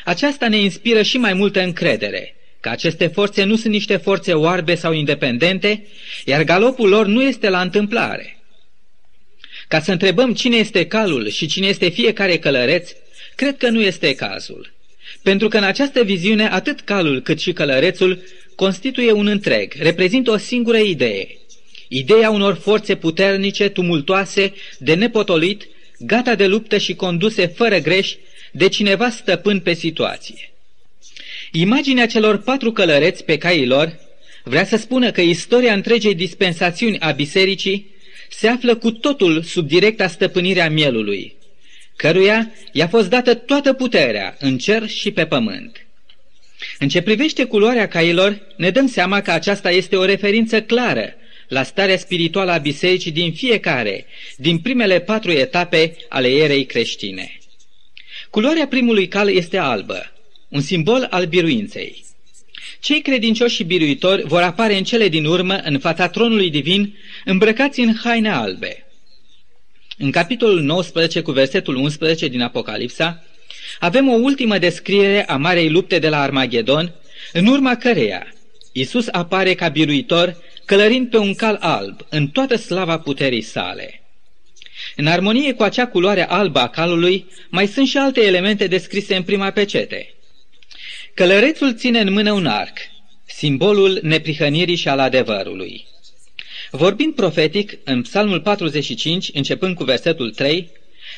aceasta 0.04 0.49
ne 0.49 0.57
inspiră 0.57 1.02
și 1.02 1.19
mai 1.19 1.33
multă 1.33 1.61
încredere 1.61 2.35
că 2.61 2.69
aceste 2.69 3.07
forțe 3.07 3.45
nu 3.45 3.57
sunt 3.57 3.73
niște 3.73 3.97
forțe 3.97 4.33
oarbe 4.33 4.75
sau 4.75 4.92
independente, 4.92 5.87
iar 6.25 6.42
galopul 6.42 6.88
lor 6.88 7.07
nu 7.07 7.23
este 7.23 7.49
la 7.49 7.61
întâmplare. 7.61 8.38
Ca 9.69 9.80
să 9.80 9.92
întrebăm 9.92 10.35
cine 10.35 10.57
este 10.57 10.87
calul 10.87 11.28
și 11.28 11.47
cine 11.47 11.66
este 11.66 11.88
fiecare 11.88 12.38
călăreț, 12.38 12.90
cred 13.35 13.57
că 13.57 13.69
nu 13.69 13.80
este 13.80 14.14
cazul. 14.14 14.73
Pentru 15.23 15.49
că 15.49 15.57
în 15.57 15.64
această 15.64 16.02
viziune 16.02 16.49
atât 16.49 16.80
calul 16.80 17.21
cât 17.21 17.40
și 17.40 17.52
călărețul 17.52 18.23
constituie 18.54 19.12
un 19.12 19.26
întreg, 19.26 19.73
reprezintă 19.78 20.30
o 20.30 20.37
singură 20.37 20.78
idee. 20.78 21.39
Ideea 21.92 22.30
unor 22.30 22.54
forțe 22.54 22.94
puternice, 22.94 23.68
tumultoase, 23.68 24.52
de 24.78 24.94
nepotolit, 24.94 25.68
gata 25.99 26.35
de 26.35 26.47
luptă 26.47 26.78
și 26.78 26.94
conduse 26.94 27.47
fără 27.47 27.78
greș 27.78 28.14
de 28.52 28.68
cineva 28.68 29.11
stăpân 29.11 29.61
pe 29.61 29.73
situație. 29.73 30.52
Imaginea 31.52 32.06
celor 32.06 32.38
patru 32.38 32.73
călăreți 32.73 33.25
pe 33.25 33.38
caii 33.38 33.66
lor 33.66 33.99
vrea 34.44 34.64
să 34.64 34.76
spună 34.76 35.11
că 35.11 35.20
istoria 35.20 35.73
întregei 35.73 36.14
dispensațiuni 36.14 36.99
a 36.99 37.11
bisericii 37.11 37.90
se 38.30 38.49
află 38.49 38.75
cu 38.75 38.90
totul 38.90 39.42
sub 39.42 39.66
directa 39.68 40.09
stăpânire 40.09 40.61
a 40.61 40.70
mielului, 40.70 41.37
căruia 41.97 42.52
i-a 42.73 42.88
fost 42.88 43.09
dată 43.09 43.35
toată 43.35 43.73
puterea 43.73 44.37
în 44.38 44.59
cer 44.59 44.88
și 44.88 45.11
pe 45.11 45.26
pământ. 45.26 45.87
În 46.78 46.88
ce 46.88 47.02
privește 47.02 47.44
culoarea 47.44 47.88
cailor, 47.88 48.40
ne 48.56 48.70
dăm 48.70 48.87
seama 48.87 49.20
că 49.20 49.30
aceasta 49.30 49.70
este 49.70 49.97
o 49.97 50.04
referință 50.04 50.62
clară 50.62 51.14
la 51.50 51.62
starea 51.62 51.97
spirituală 51.97 52.50
a 52.50 52.59
bisericii 52.59 53.11
din 53.11 53.33
fiecare, 53.33 54.07
din 54.37 54.59
primele 54.59 55.00
patru 55.00 55.30
etape 55.30 55.97
ale 56.09 56.28
erei 56.28 56.64
creștine. 56.64 57.38
Culoarea 58.30 58.66
primului 58.66 59.09
cal 59.09 59.30
este 59.30 59.59
albă, 59.59 60.12
un 60.49 60.61
simbol 60.61 61.07
al 61.11 61.26
biruinței. 61.26 62.04
Cei 62.80 63.02
credincioși 63.02 63.54
și 63.54 63.64
biruitori 63.64 64.23
vor 64.23 64.42
apare 64.42 64.76
în 64.76 64.85
cele 64.85 65.09
din 65.09 65.25
urmă 65.25 65.61
în 65.64 65.78
fața 65.78 66.09
tronului 66.09 66.50
divin, 66.50 66.95
îmbrăcați 67.25 67.80
în 67.80 67.95
haine 68.04 68.30
albe. 68.30 68.87
În 69.99 70.11
capitolul 70.11 70.61
19 70.61 71.21
cu 71.21 71.30
versetul 71.30 71.75
11 71.75 72.28
din 72.28 72.40
Apocalipsa, 72.40 73.25
avem 73.78 74.09
o 74.09 74.14
ultimă 74.14 74.59
descriere 74.59 75.26
a 75.26 75.37
marei 75.37 75.71
lupte 75.71 75.99
de 75.99 76.09
la 76.09 76.21
Armagedon, 76.21 76.95
în 77.33 77.47
urma 77.47 77.76
căreia 77.76 78.26
Isus 78.73 79.07
apare 79.11 79.54
ca 79.54 79.69
biruitor, 79.69 80.37
călărind 80.70 81.10
pe 81.10 81.18
un 81.18 81.34
cal 81.34 81.56
alb, 81.60 82.06
în 82.08 82.28
toată 82.28 82.56
slava 82.56 82.98
puterii 82.98 83.42
sale. 83.42 84.02
În 84.96 85.06
armonie 85.06 85.52
cu 85.54 85.62
acea 85.62 85.86
culoare 85.86 86.28
albă 86.28 86.58
a 86.58 86.68
calului, 86.68 87.26
mai 87.48 87.66
sunt 87.66 87.88
și 87.88 87.96
alte 87.96 88.20
elemente 88.20 88.66
descrise 88.66 89.16
în 89.16 89.22
prima 89.22 89.50
pecete. 89.50 90.14
Călărețul 91.14 91.74
ține 91.74 92.00
în 92.00 92.12
mână 92.12 92.32
un 92.32 92.46
arc, 92.46 92.78
simbolul 93.26 93.98
neprihănirii 94.02 94.76
și 94.76 94.88
al 94.88 94.98
adevărului. 94.98 95.86
Vorbind 96.70 97.14
profetic, 97.14 97.78
în 97.84 98.02
Psalmul 98.02 98.40
45, 98.40 99.30
începând 99.32 99.76
cu 99.76 99.84
versetul 99.84 100.30
3, 100.30 100.70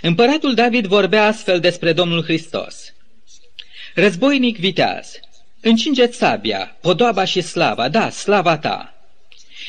împăratul 0.03 0.55
David 0.55 0.87
vorbea 0.87 1.25
astfel 1.25 1.61
despre 1.61 1.93
Domnul 1.93 2.23
Hristos. 2.23 2.93
Războinic 3.95 4.59
viteaz, 4.59 5.21
încingeți 5.61 6.17
sabia, 6.17 6.77
podoaba 6.81 7.25
și 7.25 7.41
slava, 7.41 7.89
da, 7.89 8.11
slava 8.11 8.59
ta. 8.59 8.92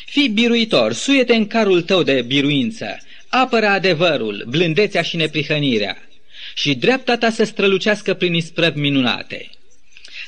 Fii 0.05 0.27
biruitor, 0.27 0.93
suiete 0.93 1.35
în 1.35 1.47
carul 1.47 1.81
tău 1.81 2.03
de 2.03 2.21
biruință, 2.21 2.97
apără 3.27 3.67
adevărul, 3.67 4.45
blândețea 4.49 5.01
și 5.01 5.15
neprihănirea, 5.15 6.09
și 6.55 6.75
dreapta 6.75 7.17
ta 7.17 7.29
să 7.29 7.43
strălucească 7.43 8.13
prin 8.13 8.33
isprăvi 8.33 8.79
minunate. 8.79 9.49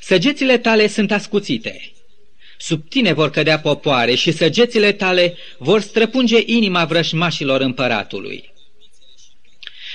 Săgețile 0.02 0.58
tale 0.58 0.88
sunt 0.88 1.12
ascuțite, 1.12 1.96
Sub 2.58 2.90
tine 2.90 3.14
vor 3.14 3.30
cădea 3.30 3.60
popoare 3.60 4.16
și 4.16 4.32
săgețile 4.32 4.92
tale 4.92 5.38
vor 5.58 5.82
străpunge 5.82 6.44
inima 6.46 6.86
vrășmașilor 6.86 7.62
împăratului. 7.62 8.54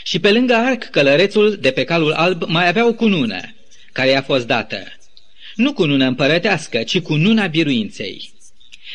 Și 0.04 0.18
pe 0.18 0.32
lângă 0.32 0.54
arc, 0.54 0.84
călărețul 0.84 1.56
de 1.56 1.70
pe 1.70 1.84
calul 1.84 2.12
alb 2.12 2.42
mai 2.46 2.68
avea 2.68 2.86
o 2.86 2.92
cunună, 2.92 3.40
care 3.92 4.08
i-a 4.08 4.22
fost 4.22 4.46
dată. 4.46 4.82
Nu 5.54 5.72
cunună 5.72 6.06
împărătească, 6.06 6.82
ci 6.82 7.00
cununa 7.00 7.46
biruinței. 7.46 8.32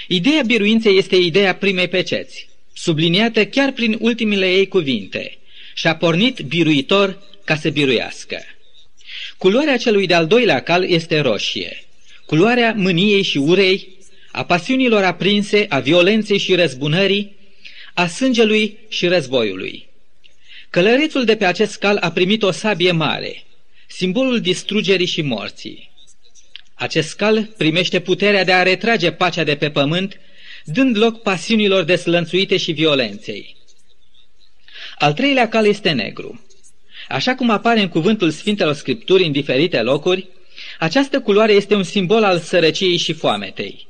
Ideea 0.08 0.42
biruinței 0.46 0.98
este 0.98 1.16
ideea 1.16 1.56
primei 1.56 1.88
peceți, 1.88 2.50
subliniată 2.74 3.46
chiar 3.46 3.72
prin 3.72 3.98
ultimile 4.00 4.52
ei 4.52 4.68
cuvinte, 4.68 5.38
și 5.74 5.88
a 5.88 5.96
pornit 5.96 6.40
biruitor 6.40 7.22
ca 7.44 7.56
să 7.56 7.70
biruiască. 7.70 8.44
Culoarea 9.38 9.78
celui 9.78 10.08
de-al 10.08 10.28
doilea 10.28 10.64
cal 10.64 10.90
este 10.90 11.20
roșie, 11.20 11.84
culoarea 12.26 12.74
mâniei 12.78 13.22
și 13.22 13.38
urei, 13.38 13.88
a 14.32 14.46
pasiunilor 14.46 15.04
aprinse, 15.04 15.66
a 15.70 15.80
violenței 15.80 16.38
și 16.38 16.56
răzbunării, 16.56 17.36
a 17.94 18.08
sângelui 18.08 18.78
și 18.90 19.08
războiului. 19.08 19.88
Călărețul 20.70 21.26
de 21.26 21.36
pe 21.36 21.46
acest 21.46 21.78
cal 21.78 21.98
a 21.98 22.12
primit 22.12 22.44
o 22.44 22.52
sabie 22.52 22.92
mare, 22.92 23.44
simbolul 23.88 24.42
distrugerii 24.42 25.06
și 25.06 25.22
morții. 25.22 25.92
Acest 26.75 27.15
cal 27.15 27.50
primește 27.58 28.00
puterea 28.00 28.44
de 28.44 28.51
a 28.51 28.63
retrage 28.63 29.12
pacea 29.12 29.44
de 29.44 29.55
pe 29.55 29.70
pământ, 29.70 30.20
dând 30.63 30.98
loc 30.98 31.22
pasiunilor 31.22 31.84
deslănțuite 31.84 32.58
și 32.58 32.72
violenței. 32.72 33.55
Al 34.98 35.13
treilea 35.13 35.50
cal 35.50 35.65
este 35.65 35.91
negru. 35.91 36.46
Așa 37.10 37.36
cum 37.36 37.50
apare 37.50 37.82
în 37.82 37.88
cuvântul 37.88 38.29
Sfintelor 38.29 38.74
Scripturi 38.74 39.25
în 39.25 39.32
diferite 39.32 39.82
locuri, 39.82 40.27
această 40.79 41.20
culoare 41.20 41.53
este 41.53 41.75
un 41.75 41.84
simbol 41.84 42.24
al 42.24 42.39
sărăciei 42.39 42.98
și 42.98 43.13
foametei. 43.13 43.88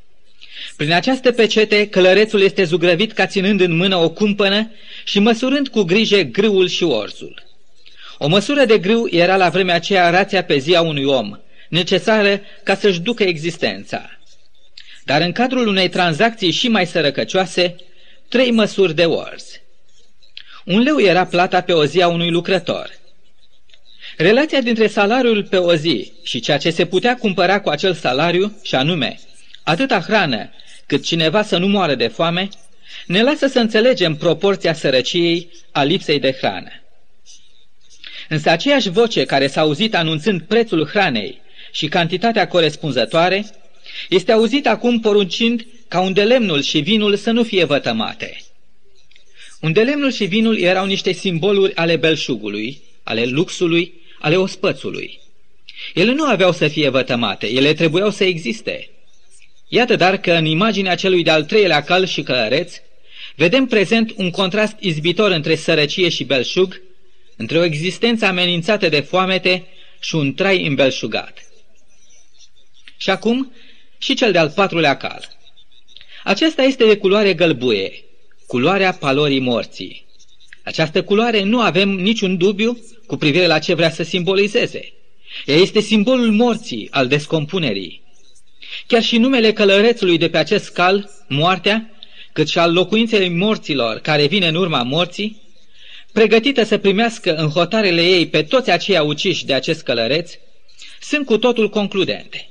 Prin 0.77 0.91
această 0.91 1.31
pecete, 1.31 1.87
călărețul 1.87 2.41
este 2.41 2.63
zugrăvit 2.63 3.11
ca 3.11 3.25
ținând 3.25 3.61
în 3.61 3.75
mână 3.75 3.95
o 3.95 4.09
cumpănă 4.09 4.71
și 5.03 5.19
măsurând 5.19 5.67
cu 5.67 5.83
grijă 5.83 6.21
grâul 6.21 6.67
și 6.67 6.83
orzul. 6.83 7.43
O 8.17 8.27
măsură 8.27 8.65
de 8.65 8.77
grâu 8.77 9.07
era 9.11 9.35
la 9.35 9.49
vremea 9.49 9.75
aceea 9.75 10.09
rația 10.09 10.43
pe 10.43 10.57
zi 10.57 10.75
a 10.75 10.81
unui 10.81 11.03
om, 11.03 11.39
necesară 11.75 12.41
ca 12.63 12.75
să-și 12.75 12.99
ducă 12.99 13.23
existența. 13.23 14.19
Dar 15.03 15.21
în 15.21 15.31
cadrul 15.31 15.67
unei 15.67 15.89
tranzacții 15.89 16.51
și 16.51 16.67
mai 16.67 16.85
sărăcăcioase, 16.85 17.75
trei 18.29 18.51
măsuri 18.51 18.95
de 18.95 19.05
orz. 19.05 19.43
Un 20.65 20.79
leu 20.79 20.99
era 20.99 21.25
plata 21.25 21.61
pe 21.61 21.73
o 21.73 21.85
zi 21.85 22.01
a 22.01 22.07
unui 22.07 22.29
lucrător– 22.29 22.89
Relația 24.17 24.61
dintre 24.61 24.87
salariul 24.87 25.43
pe 25.43 25.57
o 25.57 25.75
zi 25.75 26.11
și 26.23 26.39
ceea 26.39 26.57
ce 26.57 26.69
se 26.69 26.85
putea 26.85 27.15
cumpăra 27.15 27.59
cu 27.59 27.69
acel 27.69 27.93
salariu, 27.93 28.59
și 28.63 28.75
anume 28.75 29.19
atâta 29.63 29.99
hrană 29.99 30.49
cât 30.85 31.03
cineva 31.03 31.43
să 31.43 31.57
nu 31.57 31.67
moară 31.67 31.95
de 31.95 32.07
foame, 32.07 32.49
ne 33.05 33.21
lasă 33.21 33.47
să 33.47 33.59
înțelegem 33.59 34.15
proporția 34.15 34.73
sărăciei 34.73 35.49
a 35.71 35.83
lipsei 35.83 36.19
de 36.19 36.31
hrană. 36.31 36.71
Însă 38.29 38.49
aceeași 38.49 38.89
voce 38.89 39.25
care 39.25 39.47
s-a 39.47 39.61
auzit 39.61 39.95
anunțând 39.95 40.41
prețul 40.41 40.87
hranei 40.87 41.41
și 41.75 41.87
cantitatea 41.87 42.47
corespunzătoare, 42.47 43.45
este 44.09 44.31
auzit 44.31 44.67
acum 44.67 44.99
poruncind 44.99 45.67
ca 45.87 45.99
unde 45.99 46.23
lemnul 46.23 46.61
și 46.61 46.79
vinul 46.79 47.15
să 47.15 47.31
nu 47.31 47.43
fie 47.43 47.63
vătămate. 47.63 48.37
Unde 49.61 49.81
lemnul 49.81 50.11
și 50.11 50.25
vinul 50.25 50.59
erau 50.59 50.85
niște 50.85 51.11
simboluri 51.11 51.75
ale 51.75 51.95
belșugului, 51.95 52.81
ale 53.03 53.25
luxului 53.25 53.93
ale 54.19 54.35
ospățului. 54.35 55.19
Ele 55.93 56.13
nu 56.13 56.23
aveau 56.23 56.51
să 56.51 56.67
fie 56.67 56.89
vătămate, 56.89 57.47
ele 57.47 57.73
trebuiau 57.73 58.09
să 58.09 58.23
existe. 58.23 58.89
Iată 59.67 59.95
dar 59.95 60.17
că 60.17 60.31
în 60.31 60.45
imaginea 60.45 60.95
celui 60.95 61.23
de-al 61.23 61.43
treilea 61.43 61.83
cal 61.83 62.05
și 62.05 62.21
călăreț, 62.21 62.73
vedem 63.35 63.65
prezent 63.65 64.13
un 64.15 64.29
contrast 64.29 64.75
izbitor 64.79 65.31
între 65.31 65.55
sărăcie 65.55 66.09
și 66.09 66.23
belșug, 66.23 66.81
între 67.35 67.57
o 67.57 67.63
existență 67.63 68.25
amenințată 68.25 68.89
de 68.89 68.99
foamete 68.99 69.63
și 69.99 70.15
un 70.15 70.33
trai 70.33 70.65
îmbelșugat. 70.65 71.45
Și 72.97 73.09
acum, 73.09 73.51
și 73.97 74.13
cel 74.13 74.31
de-al 74.31 74.49
patrulea 74.49 74.97
cal. 74.97 75.35
Acesta 76.23 76.61
este 76.61 76.85
de 76.85 76.97
culoare 76.97 77.33
gălbuie, 77.33 78.03
culoarea 78.47 78.91
palorii 78.91 79.39
morții. 79.39 80.05
Această 80.63 81.03
culoare 81.03 81.43
nu 81.43 81.61
avem 81.61 81.89
niciun 81.89 82.37
dubiu 82.37 82.79
cu 83.07 83.15
privire 83.15 83.47
la 83.47 83.59
ce 83.59 83.73
vrea 83.73 83.89
să 83.89 84.03
simbolizeze. 84.03 84.93
Ea 85.45 85.55
este 85.55 85.79
simbolul 85.79 86.31
morții, 86.31 86.87
al 86.91 87.07
descompunerii. 87.07 88.01
Chiar 88.87 89.03
și 89.03 89.17
numele 89.17 89.53
călărețului 89.53 90.17
de 90.17 90.29
pe 90.29 90.37
acest 90.37 90.69
cal, 90.69 91.09
moartea, 91.27 91.89
cât 92.33 92.47
și 92.47 92.59
al 92.59 92.73
locuinței 92.73 93.29
morților 93.29 93.99
care 93.99 94.25
vine 94.25 94.47
în 94.47 94.55
urma 94.55 94.83
morții, 94.83 95.41
pregătită 96.11 96.63
să 96.63 96.77
primească 96.77 97.35
în 97.35 97.49
hotarele 97.49 98.01
ei 98.01 98.27
pe 98.27 98.43
toți 98.43 98.71
aceia 98.71 99.03
uciși 99.03 99.45
de 99.45 99.53
acest 99.53 99.81
călăreț, 99.81 100.31
sunt 101.01 101.25
cu 101.25 101.37
totul 101.37 101.69
concludente. 101.69 102.49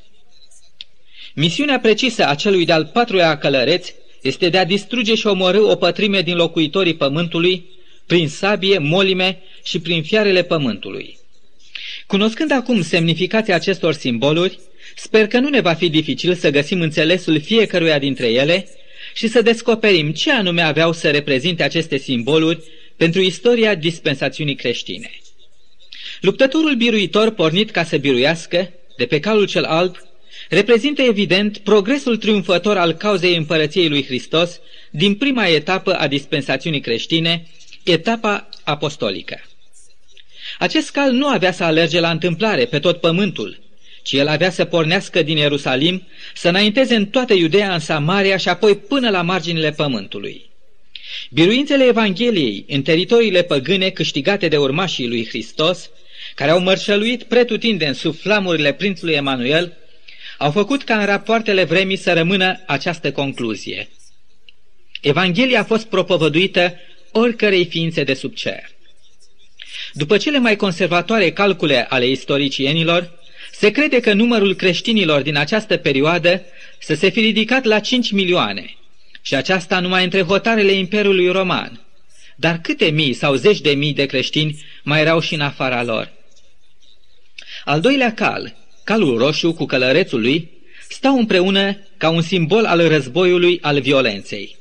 Misiunea 1.37 1.79
precisă 1.79 2.27
a 2.27 2.35
celui 2.35 2.65
de-al 2.65 2.91
patrulea 2.93 3.39
călăreț 3.39 3.89
este 4.23 4.49
de 4.49 4.59
a 4.59 4.65
distruge 4.65 5.15
și 5.15 5.27
omorâ 5.27 5.61
o 5.61 5.77
pătrime 5.77 6.21
din 6.21 6.37
locuitorii 6.37 6.95
pământului 6.95 7.65
prin 8.07 8.29
sabie, 8.29 8.79
molime 8.79 9.43
și 9.63 9.81
prin 9.81 10.03
fiarele 10.03 10.43
pământului. 10.43 11.19
Cunoscând 12.07 12.53
acum 12.53 12.83
semnificația 12.83 13.55
acestor 13.55 13.93
simboluri, 13.93 14.59
sper 14.97 15.27
că 15.27 15.39
nu 15.39 15.49
ne 15.49 15.61
va 15.61 15.75
fi 15.75 15.89
dificil 15.89 16.35
să 16.35 16.51
găsim 16.51 16.81
înțelesul 16.81 17.41
fiecăruia 17.41 17.99
dintre 17.99 18.27
ele 18.27 18.69
și 19.15 19.29
să 19.29 19.43
descoperim 19.43 20.13
ce 20.13 20.33
anume 20.33 20.63
aveau 20.63 20.93
să 20.93 21.11
reprezinte 21.11 21.63
aceste 21.63 21.97
simboluri 21.97 22.63
pentru 22.97 23.21
istoria 23.21 23.75
dispensațiunii 23.75 24.55
creștine. 24.55 25.11
Luptătorul 26.21 26.75
biruitor 26.75 27.31
pornit 27.31 27.71
ca 27.71 27.85
să 27.85 27.97
biruiască, 27.97 28.73
de 28.97 29.07
pe 29.07 29.21
calul 29.21 29.47
cel 29.47 29.65
alb, 29.65 29.97
reprezintă 30.49 31.03
evident 31.03 31.59
progresul 31.59 32.17
triumfător 32.17 32.77
al 32.77 32.93
cauzei 32.93 33.37
împărăției 33.37 33.89
lui 33.89 34.05
Hristos 34.05 34.61
din 34.91 35.15
prima 35.15 35.47
etapă 35.47 35.95
a 35.95 36.07
dispensațiunii 36.07 36.81
creștine, 36.81 37.47
etapa 37.83 38.49
apostolică. 38.65 39.41
Acest 40.59 40.91
cal 40.91 41.13
nu 41.13 41.27
avea 41.27 41.53
să 41.53 41.65
alerge 41.65 42.01
la 42.01 42.11
întâmplare 42.11 42.65
pe 42.65 42.79
tot 42.79 43.01
pământul, 43.01 43.63
ci 44.03 44.13
el 44.13 44.29
avea 44.29 44.51
să 44.51 44.65
pornească 44.65 45.23
din 45.23 45.37
Ierusalim, 45.37 46.07
să 46.35 46.49
înainteze 46.49 46.95
în 46.95 47.07
toată 47.07 47.35
Iudeea, 47.35 47.73
în 47.73 47.79
Samaria 47.79 48.37
și 48.37 48.49
apoi 48.49 48.77
până 48.77 49.11
la 49.11 49.23
marginile 49.23 49.71
pământului. 49.71 50.51
Biruințele 51.31 51.85
Evangheliei 51.85 52.65
în 52.69 52.83
teritoriile 52.83 53.43
păgâne 53.43 53.91
câștigate 53.91 54.49
de 54.49 54.57
urmașii 54.57 55.09
lui 55.09 55.27
Hristos, 55.27 55.91
care 56.35 56.51
au 56.51 56.61
mărșăluit 56.61 57.23
pretutindeni 57.23 57.95
sub 57.95 58.17
flamurile 58.17 58.73
prințului 58.73 59.15
Emanuel, 59.15 59.77
au 60.45 60.51
făcut 60.51 60.83
ca 60.85 60.99
în 60.99 61.07
rapoartele 61.07 61.65
vremii 61.65 61.97
să 61.97 62.13
rămână 62.13 62.63
această 62.67 63.13
concluzie. 63.13 63.89
Evanghelia 65.01 65.61
a 65.61 65.65
fost 65.65 65.87
propovăduită 65.87 66.75
oricărei 67.13 67.65
ființe 67.65 68.05
de 68.05 68.15
sub 68.15 68.35
cer. 68.35 68.71
După 69.93 70.17
cele 70.17 70.39
mai 70.39 70.57
conservatoare 70.57 71.33
calcule 71.33 71.87
ale 71.89 72.07
istoricienilor, 72.07 73.23
Se 73.53 73.71
crede 73.71 74.01
că 74.01 74.13
numărul 74.13 74.55
creștinilor 74.55 75.23
din 75.23 75.37
această 75.37 75.77
perioadă 75.77 76.43
să 76.79 76.95
se 76.95 77.09
fi 77.09 77.21
ridicat 77.21 77.65
la 77.65 77.79
5 77.79 78.11
milioane, 78.11 78.77
și 79.23 79.35
aceasta 79.35 79.81
numai 79.81 80.05
între 80.05 80.23
hotarele 80.23 80.73
Imperiului 80.73 81.29
Roman. 81.29 81.81
Dar 82.37 82.59
câte 82.59 82.91
mii 82.91 83.13
sau 83.13 83.35
zeci 83.35 83.61
de 83.61 83.71
mii 83.71 83.95
de 83.95 84.07
creștini 84.07 84.65
mai 84.83 85.01
erau 85.01 85.21
și 85.21 85.35
în 85.35 85.41
afara 85.41 85.83
lor? 85.83 86.13
Al 87.65 87.81
doilea 87.81 88.15
cal, 88.15 88.64
calul 88.85 89.19
roșu 89.19 89.53
cu 89.53 89.65
călărețul 89.65 90.21
lui, 90.21 90.51
stau 90.89 91.19
împreună 91.19 91.79
ca 91.97 92.09
un 92.09 92.23
simbol 92.23 92.65
al 92.65 92.89
războiului, 92.89 93.59
al 93.61 93.81
violenței. 93.81 94.57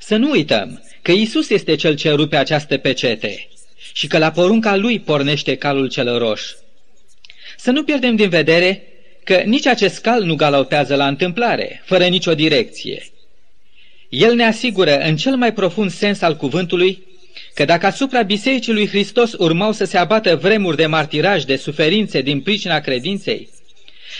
Să 0.00 0.16
nu 0.16 0.30
uităm 0.30 0.82
că 1.02 1.12
Isus 1.12 1.50
este 1.50 1.74
cel 1.74 1.96
ce 1.96 2.10
rupe 2.10 2.36
această 2.36 2.76
pecete 2.76 3.48
și 3.92 4.06
că 4.06 4.18
la 4.18 4.30
porunca 4.30 4.76
lui 4.76 5.00
pornește 5.00 5.54
calul 5.54 5.88
cel 5.88 6.18
roș. 6.18 6.42
Să 7.56 7.70
nu 7.70 7.84
pierdem 7.84 8.16
din 8.16 8.28
vedere 8.28 8.82
că 9.24 9.36
nici 9.36 9.66
acest 9.66 9.98
cal 9.98 10.22
nu 10.22 10.34
galopează 10.34 10.94
la 10.94 11.06
întâmplare, 11.06 11.82
fără 11.84 12.06
nicio 12.06 12.34
direcție. 12.34 13.06
El 14.08 14.34
ne 14.34 14.44
asigură 14.44 14.98
în 14.98 15.16
cel 15.16 15.36
mai 15.36 15.52
profund 15.52 15.90
sens 15.90 16.20
al 16.20 16.36
cuvântului 16.36 17.02
că 17.54 17.64
dacă 17.64 17.86
asupra 17.86 18.22
Bisericii 18.22 18.72
lui 18.72 18.88
Hristos 18.88 19.32
urmau 19.32 19.72
să 19.72 19.84
se 19.84 19.98
abată 19.98 20.36
vremuri 20.36 20.76
de 20.76 20.86
martiraj, 20.86 21.44
de 21.44 21.56
suferințe 21.56 22.20
din 22.20 22.40
pricina 22.40 22.80
credinței, 22.80 23.48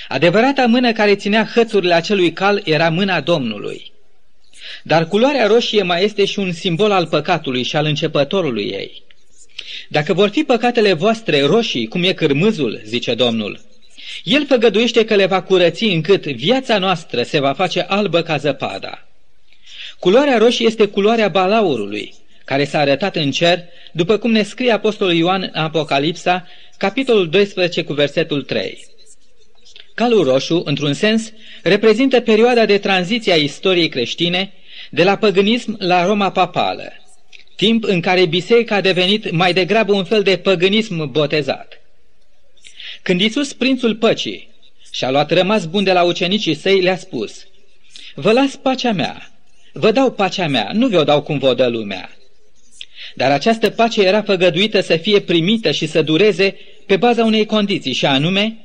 adevărata 0.08 0.66
mână 0.66 0.92
care 0.92 1.14
ținea 1.14 1.50
hățurile 1.54 1.94
acelui 1.94 2.32
cal 2.32 2.62
era 2.64 2.88
mâna 2.88 3.20
Domnului. 3.20 3.92
Dar 4.82 5.06
culoarea 5.06 5.46
roșie 5.46 5.82
mai 5.82 6.04
este 6.04 6.24
și 6.24 6.38
un 6.38 6.52
simbol 6.52 6.90
al 6.90 7.06
păcatului 7.06 7.62
și 7.62 7.76
al 7.76 7.84
începătorului 7.84 8.64
ei. 8.64 9.02
Dacă 9.88 10.12
vor 10.12 10.28
fi 10.28 10.42
păcatele 10.42 10.92
voastre 10.92 11.42
roșii, 11.42 11.88
cum 11.88 12.02
e 12.02 12.12
cârmâzul, 12.12 12.80
zice 12.84 13.14
Domnul, 13.14 13.60
El 14.24 14.46
făgăduiește 14.46 15.04
că 15.04 15.14
le 15.14 15.26
va 15.26 15.42
curăți 15.42 15.84
încât 15.84 16.26
viața 16.26 16.78
noastră 16.78 17.22
se 17.22 17.40
va 17.40 17.52
face 17.52 17.80
albă 17.80 18.22
ca 18.22 18.36
zăpada. 18.36 19.06
Culoarea 19.98 20.38
roșie 20.38 20.66
este 20.66 20.86
culoarea 20.86 21.28
balaurului, 21.28 22.14
care 22.50 22.64
s-a 22.64 22.78
arătat 22.78 23.16
în 23.16 23.30
cer, 23.30 23.64
după 23.92 24.16
cum 24.16 24.30
ne 24.30 24.42
scrie 24.42 24.72
Apostolul 24.72 25.14
Ioan 25.14 25.42
în 25.52 25.62
Apocalipsa, 25.62 26.46
capitolul 26.78 27.28
12 27.28 27.82
cu 27.82 27.92
versetul 27.92 28.42
3. 28.42 28.86
Calul 29.94 30.24
roșu, 30.24 30.62
într-un 30.64 30.92
sens, 30.92 31.32
reprezintă 31.62 32.20
perioada 32.20 32.66
de 32.66 32.78
tranziție 32.78 33.32
a 33.32 33.36
istoriei 33.36 33.88
creștine 33.88 34.52
de 34.90 35.04
la 35.04 35.16
păgânism 35.16 35.76
la 35.78 36.06
Roma 36.06 36.30
papală, 36.30 36.92
timp 37.56 37.84
în 37.84 38.00
care 38.00 38.26
biserica 38.26 38.74
a 38.74 38.80
devenit 38.80 39.30
mai 39.30 39.52
degrabă 39.52 39.92
un 39.92 40.04
fel 40.04 40.22
de 40.22 40.36
păgânism 40.36 41.10
botezat. 41.10 41.80
Când 43.02 43.20
Iisus, 43.20 43.52
prințul 43.52 43.96
păcii, 43.96 44.48
și-a 44.92 45.10
luat 45.10 45.30
rămas 45.30 45.66
bun 45.66 45.84
de 45.84 45.92
la 45.92 46.02
ucenicii 46.02 46.54
săi, 46.54 46.80
le-a 46.80 46.96
spus, 46.96 47.46
Vă 48.14 48.32
las 48.32 48.56
pacea 48.56 48.92
mea, 48.92 49.30
vă 49.72 49.90
dau 49.90 50.10
pacea 50.12 50.46
mea, 50.46 50.70
nu 50.72 50.88
vă 50.88 51.04
dau 51.04 51.22
cum 51.22 51.38
vă 51.38 51.54
dă 51.54 51.66
lumea. 51.66 52.10
Dar 53.14 53.30
această 53.30 53.70
pace 53.70 54.02
era 54.02 54.22
făgăduită 54.22 54.80
să 54.80 54.96
fie 54.96 55.20
primită 55.20 55.70
și 55.70 55.86
să 55.86 56.02
dureze 56.02 56.56
pe 56.86 56.96
baza 56.96 57.24
unei 57.24 57.46
condiții, 57.46 57.92
și 57.92 58.06
anume, 58.06 58.56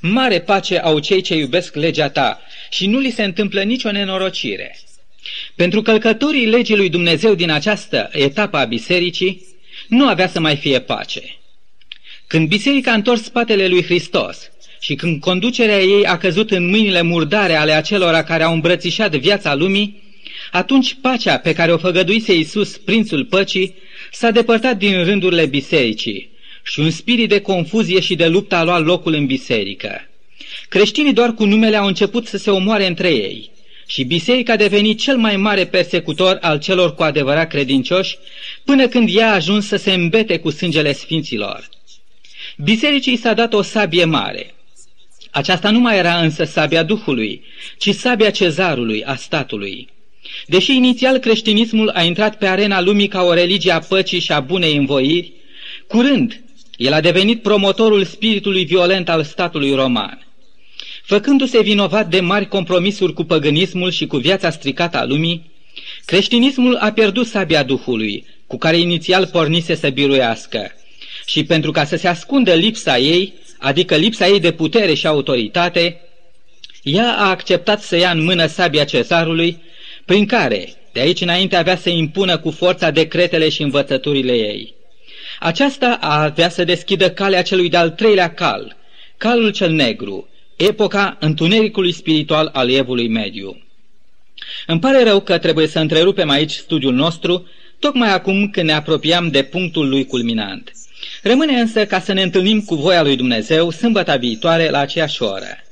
mare 0.00 0.40
pace 0.40 0.78
au 0.78 0.98
cei 0.98 1.20
ce 1.20 1.34
iubesc 1.34 1.74
legea 1.74 2.08
ta 2.08 2.40
și 2.70 2.86
nu 2.86 2.98
li 2.98 3.10
se 3.10 3.24
întâmplă 3.24 3.62
nicio 3.62 3.90
nenorocire. 3.90 4.78
Pentru 5.54 5.82
călcătorii 5.82 6.46
legii 6.46 6.76
lui 6.76 6.88
Dumnezeu 6.88 7.34
din 7.34 7.50
această 7.50 8.08
etapă 8.12 8.56
a 8.56 8.64
bisericii, 8.64 9.46
nu 9.88 10.06
avea 10.06 10.28
să 10.28 10.40
mai 10.40 10.56
fie 10.56 10.80
pace. 10.80 11.22
Când 12.26 12.48
biserica 12.48 12.90
a 12.90 12.94
întors 12.94 13.22
spatele 13.22 13.68
lui 13.68 13.82
Hristos 13.82 14.50
și 14.80 14.94
când 14.94 15.20
conducerea 15.20 15.80
ei 15.80 16.06
a 16.06 16.18
căzut 16.18 16.50
în 16.50 16.68
mâinile 16.68 17.02
murdare 17.02 17.54
ale 17.54 17.72
acelora 17.72 18.22
care 18.22 18.42
au 18.42 18.52
îmbrățișat 18.52 19.14
viața 19.14 19.54
lumii, 19.54 20.09
atunci 20.50 20.96
pacea 21.00 21.38
pe 21.38 21.52
care 21.52 21.72
o 21.72 21.78
făgăduise 21.78 22.34
Iisus, 22.34 22.76
prințul 22.76 23.24
păcii, 23.24 23.74
s-a 24.12 24.30
depărtat 24.30 24.76
din 24.76 25.04
rândurile 25.04 25.46
bisericii 25.46 26.30
și 26.62 26.80
un 26.80 26.90
spirit 26.90 27.28
de 27.28 27.40
confuzie 27.40 28.00
și 28.00 28.14
de 28.14 28.26
luptă 28.26 28.54
a 28.54 28.62
luat 28.62 28.84
locul 28.84 29.14
în 29.14 29.26
biserică. 29.26 30.08
Creștinii 30.68 31.12
doar 31.12 31.34
cu 31.34 31.44
numele 31.44 31.76
au 31.76 31.86
început 31.86 32.26
să 32.26 32.36
se 32.36 32.50
omoare 32.50 32.86
între 32.86 33.08
ei 33.08 33.50
și 33.86 34.04
biserica 34.04 34.52
a 34.52 34.56
devenit 34.56 34.98
cel 34.98 35.16
mai 35.16 35.36
mare 35.36 35.66
persecutor 35.66 36.38
al 36.40 36.58
celor 36.58 36.94
cu 36.94 37.02
adevărat 37.02 37.48
credincioși, 37.48 38.18
până 38.64 38.88
când 38.88 39.08
ea 39.12 39.30
a 39.30 39.34
ajuns 39.34 39.66
să 39.66 39.76
se 39.76 39.92
îmbete 39.92 40.38
cu 40.38 40.50
sângele 40.50 40.92
sfinților. 40.92 41.68
Bisericii 42.56 43.16
s-a 43.16 43.32
dat 43.34 43.52
o 43.52 43.62
sabie 43.62 44.04
mare. 44.04 44.54
Aceasta 45.30 45.70
nu 45.70 45.78
mai 45.78 45.98
era 45.98 46.18
însă 46.18 46.44
sabia 46.44 46.82
Duhului, 46.82 47.44
ci 47.78 47.94
sabia 47.94 48.30
cezarului, 48.30 49.04
a 49.04 49.14
statului. 49.14 49.88
Deși 50.46 50.74
inițial 50.74 51.18
creștinismul 51.18 51.88
a 51.88 52.02
intrat 52.02 52.38
pe 52.38 52.46
arena 52.46 52.80
lumii 52.80 53.08
ca 53.08 53.22
o 53.22 53.34
religie 53.34 53.72
a 53.72 53.78
păcii 53.78 54.20
și 54.20 54.32
a 54.32 54.40
bunei 54.40 54.76
învoiri, 54.76 55.32
curând 55.86 56.42
el 56.76 56.92
a 56.92 57.00
devenit 57.00 57.42
promotorul 57.42 58.04
spiritului 58.04 58.64
violent 58.64 59.08
al 59.08 59.24
statului 59.24 59.74
roman. 59.74 60.26
Făcându-se 61.02 61.62
vinovat 61.62 62.08
de 62.08 62.20
mari 62.20 62.48
compromisuri 62.48 63.12
cu 63.12 63.24
păgânismul 63.24 63.90
și 63.90 64.06
cu 64.06 64.16
viața 64.16 64.50
stricată 64.50 64.98
a 64.98 65.04
lumii, 65.04 65.50
creștinismul 66.04 66.76
a 66.76 66.92
pierdut 66.92 67.26
sabia 67.26 67.62
Duhului, 67.62 68.26
cu 68.46 68.58
care 68.58 68.78
inițial 68.78 69.26
pornise 69.26 69.74
să 69.74 69.88
biruiască. 69.88 70.72
Și 71.26 71.44
pentru 71.44 71.70
ca 71.70 71.84
să 71.84 71.96
se 71.96 72.08
ascundă 72.08 72.54
lipsa 72.54 72.98
ei, 72.98 73.32
adică 73.58 73.96
lipsa 73.96 74.26
ei 74.26 74.40
de 74.40 74.52
putere 74.52 74.94
și 74.94 75.06
autoritate, 75.06 76.00
ea 76.82 77.14
a 77.18 77.28
acceptat 77.28 77.82
să 77.82 77.96
ia 77.96 78.10
în 78.10 78.22
mână 78.22 78.46
sabia 78.46 78.84
cezarului, 78.84 79.58
prin 80.10 80.26
care, 80.26 80.72
de 80.92 81.00
aici 81.00 81.20
înainte, 81.20 81.56
avea 81.56 81.76
să 81.76 81.90
impună 81.90 82.38
cu 82.38 82.50
forța 82.50 82.90
decretele 82.90 83.48
și 83.48 83.62
învățăturile 83.62 84.32
ei. 84.32 84.74
Aceasta 85.40 85.98
a 86.00 86.22
avea 86.22 86.48
să 86.48 86.64
deschidă 86.64 87.10
calea 87.10 87.42
celui 87.42 87.68
de-al 87.68 87.90
treilea 87.90 88.34
cal, 88.34 88.76
calul 89.16 89.50
cel 89.50 89.70
negru, 89.72 90.28
epoca 90.56 91.16
întunericului 91.20 91.92
spiritual 91.92 92.50
al 92.52 92.70
evului 92.70 93.08
mediu. 93.08 93.62
Îmi 94.66 94.80
pare 94.80 95.02
rău 95.02 95.20
că 95.20 95.38
trebuie 95.38 95.66
să 95.66 95.78
întrerupem 95.78 96.30
aici 96.30 96.52
studiul 96.52 96.94
nostru, 96.94 97.48
tocmai 97.78 98.12
acum 98.12 98.50
când 98.50 98.66
ne 98.66 98.72
apropiam 98.72 99.28
de 99.28 99.42
punctul 99.42 99.88
lui 99.88 100.06
culminant. 100.06 100.72
Rămâne 101.22 101.60
însă 101.60 101.86
ca 101.86 102.00
să 102.00 102.12
ne 102.12 102.22
întâlnim 102.22 102.60
cu 102.60 102.74
voia 102.74 103.02
lui 103.02 103.16
Dumnezeu 103.16 103.70
sâmbăta 103.70 104.16
viitoare 104.16 104.70
la 104.70 104.78
aceeași 104.78 105.22
oră. 105.22 105.64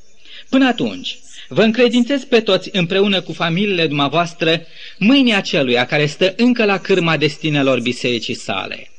Până 0.48 0.66
atunci, 0.66 1.18
vă 1.48 1.62
încredințez 1.62 2.24
pe 2.24 2.40
toți 2.40 2.68
împreună 2.72 3.20
cu 3.20 3.32
familiile 3.32 3.87
dumneavoastră 3.87 4.62
mâinii 4.98 5.34
aceluia 5.34 5.87
care 5.87 6.06
stă 6.06 6.34
încă 6.37 6.64
la 6.64 6.78
cârma 6.78 7.16
destinelor 7.16 7.80
bisericii 7.80 8.34
sale. 8.34 8.90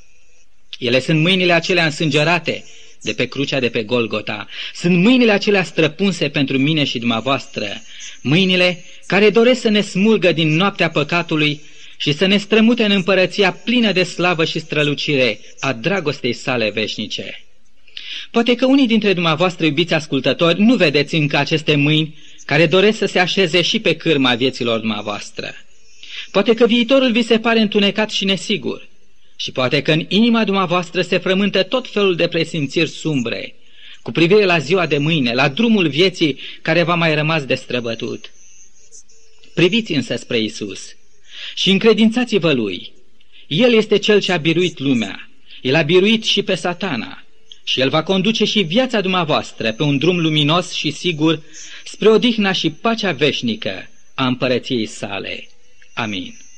Ele 0.80 1.00
sunt 1.00 1.20
mâinile 1.20 1.54
acelea 1.54 1.86
însângerate 1.86 2.64
de 3.02 3.14
pe 3.14 3.26
crucea 3.26 3.60
de 3.60 3.70
pe 3.70 3.84
Golgota. 3.84 4.48
Sunt 4.74 4.98
mâinile 4.98 5.32
acelea 5.32 5.64
străpunse 5.64 6.30
pentru 6.30 6.58
mine 6.58 6.84
și 6.84 7.00
dumneavoastră. 7.00 7.82
Mâinile 8.22 8.84
care 9.06 9.30
doresc 9.30 9.62
să 9.62 9.70
ne 9.70 9.82
smulgă 9.82 10.32
din 10.32 10.56
noaptea 10.56 10.90
păcatului 10.90 11.62
și 11.98 12.14
să 12.14 12.26
ne 12.26 12.38
strămute 12.38 12.84
în 12.84 12.92
împărăția 12.92 13.52
plină 13.52 13.92
de 13.92 14.04
slavă 14.04 14.46
și 14.46 14.60
strălucire 14.60 15.40
a 15.60 15.74
dragostei 15.74 16.34
sale 16.34 16.70
veșnice. 16.70 17.44
Poate 18.32 18.56
că 18.56 18.66
unii 18.66 18.88
dintre 18.88 19.14
dumneavoastră, 19.14 19.66
iubiți 19.66 19.94
ascultători, 19.94 20.62
nu 20.62 20.76
vedeți 20.76 21.16
încă 21.16 21.38
aceste 21.38 21.76
mâini 21.76 22.18
care 22.50 22.66
doresc 22.66 22.98
să 22.98 23.06
se 23.06 23.20
așeze 23.20 23.62
și 23.62 23.80
pe 23.80 23.96
cârma 23.96 24.36
vieților 24.36 24.80
dumneavoastră. 24.80 25.54
Poate 26.32 26.54
că 26.54 26.66
viitorul 26.66 27.12
vi 27.12 27.22
se 27.22 27.40
pare 27.40 27.60
întunecat 27.60 28.10
și 28.10 28.26
nesigur. 28.26 28.88
Și 29.36 29.52
poate 29.52 29.82
că 29.82 29.92
în 29.92 30.06
inima 30.08 30.44
dumneavoastră 30.44 31.02
se 31.02 31.18
frământă 31.18 31.64
tot 31.64 31.88
felul 31.90 32.16
de 32.16 32.28
presimțiri 32.28 32.90
sumbre, 32.90 33.56
cu 34.02 34.12
privire 34.12 34.46
la 34.46 34.60
ziua 34.60 34.86
de 34.86 34.98
mâine, 34.98 35.34
la 35.34 35.50
drumul 35.50 35.88
vieții 35.88 36.40
care 36.62 36.84
va 36.84 36.96
mai 36.96 37.16
rămas 37.16 37.46
de 37.46 37.56
străbătut. 37.56 38.32
Priviți 39.54 39.94
însă 39.94 40.16
spre 40.16 40.40
Isus 40.40 40.96
și 41.56 41.72
încredințați-vă 41.72 42.54
Lui. 42.54 42.92
El 43.48 43.74
este 43.74 43.98
Cel 43.98 44.22
ce 44.22 44.32
a 44.32 44.38
biruit 44.38 44.80
lumea. 44.80 45.30
El 45.62 45.76
a 45.76 45.82
biruit 45.82 46.24
și 46.24 46.44
pe 46.44 46.56
satana 46.56 47.24
și 47.70 47.80
El 47.80 47.90
va 47.90 48.04
conduce 48.04 48.46
și 48.46 48.62
viața 48.62 49.02
dumneavoastră 49.02 49.72
pe 49.72 49.84
un 49.84 49.98
drum 49.98 50.20
luminos 50.20 50.72
și 50.72 50.92
sigur 50.92 51.42
spre 51.84 52.10
odihna 52.10 52.52
și 52.52 52.70
pacea 52.70 53.12
veșnică 53.12 53.90
a 54.14 54.26
împărăției 54.26 54.86
sale. 54.86 55.48
Amin. 55.94 56.49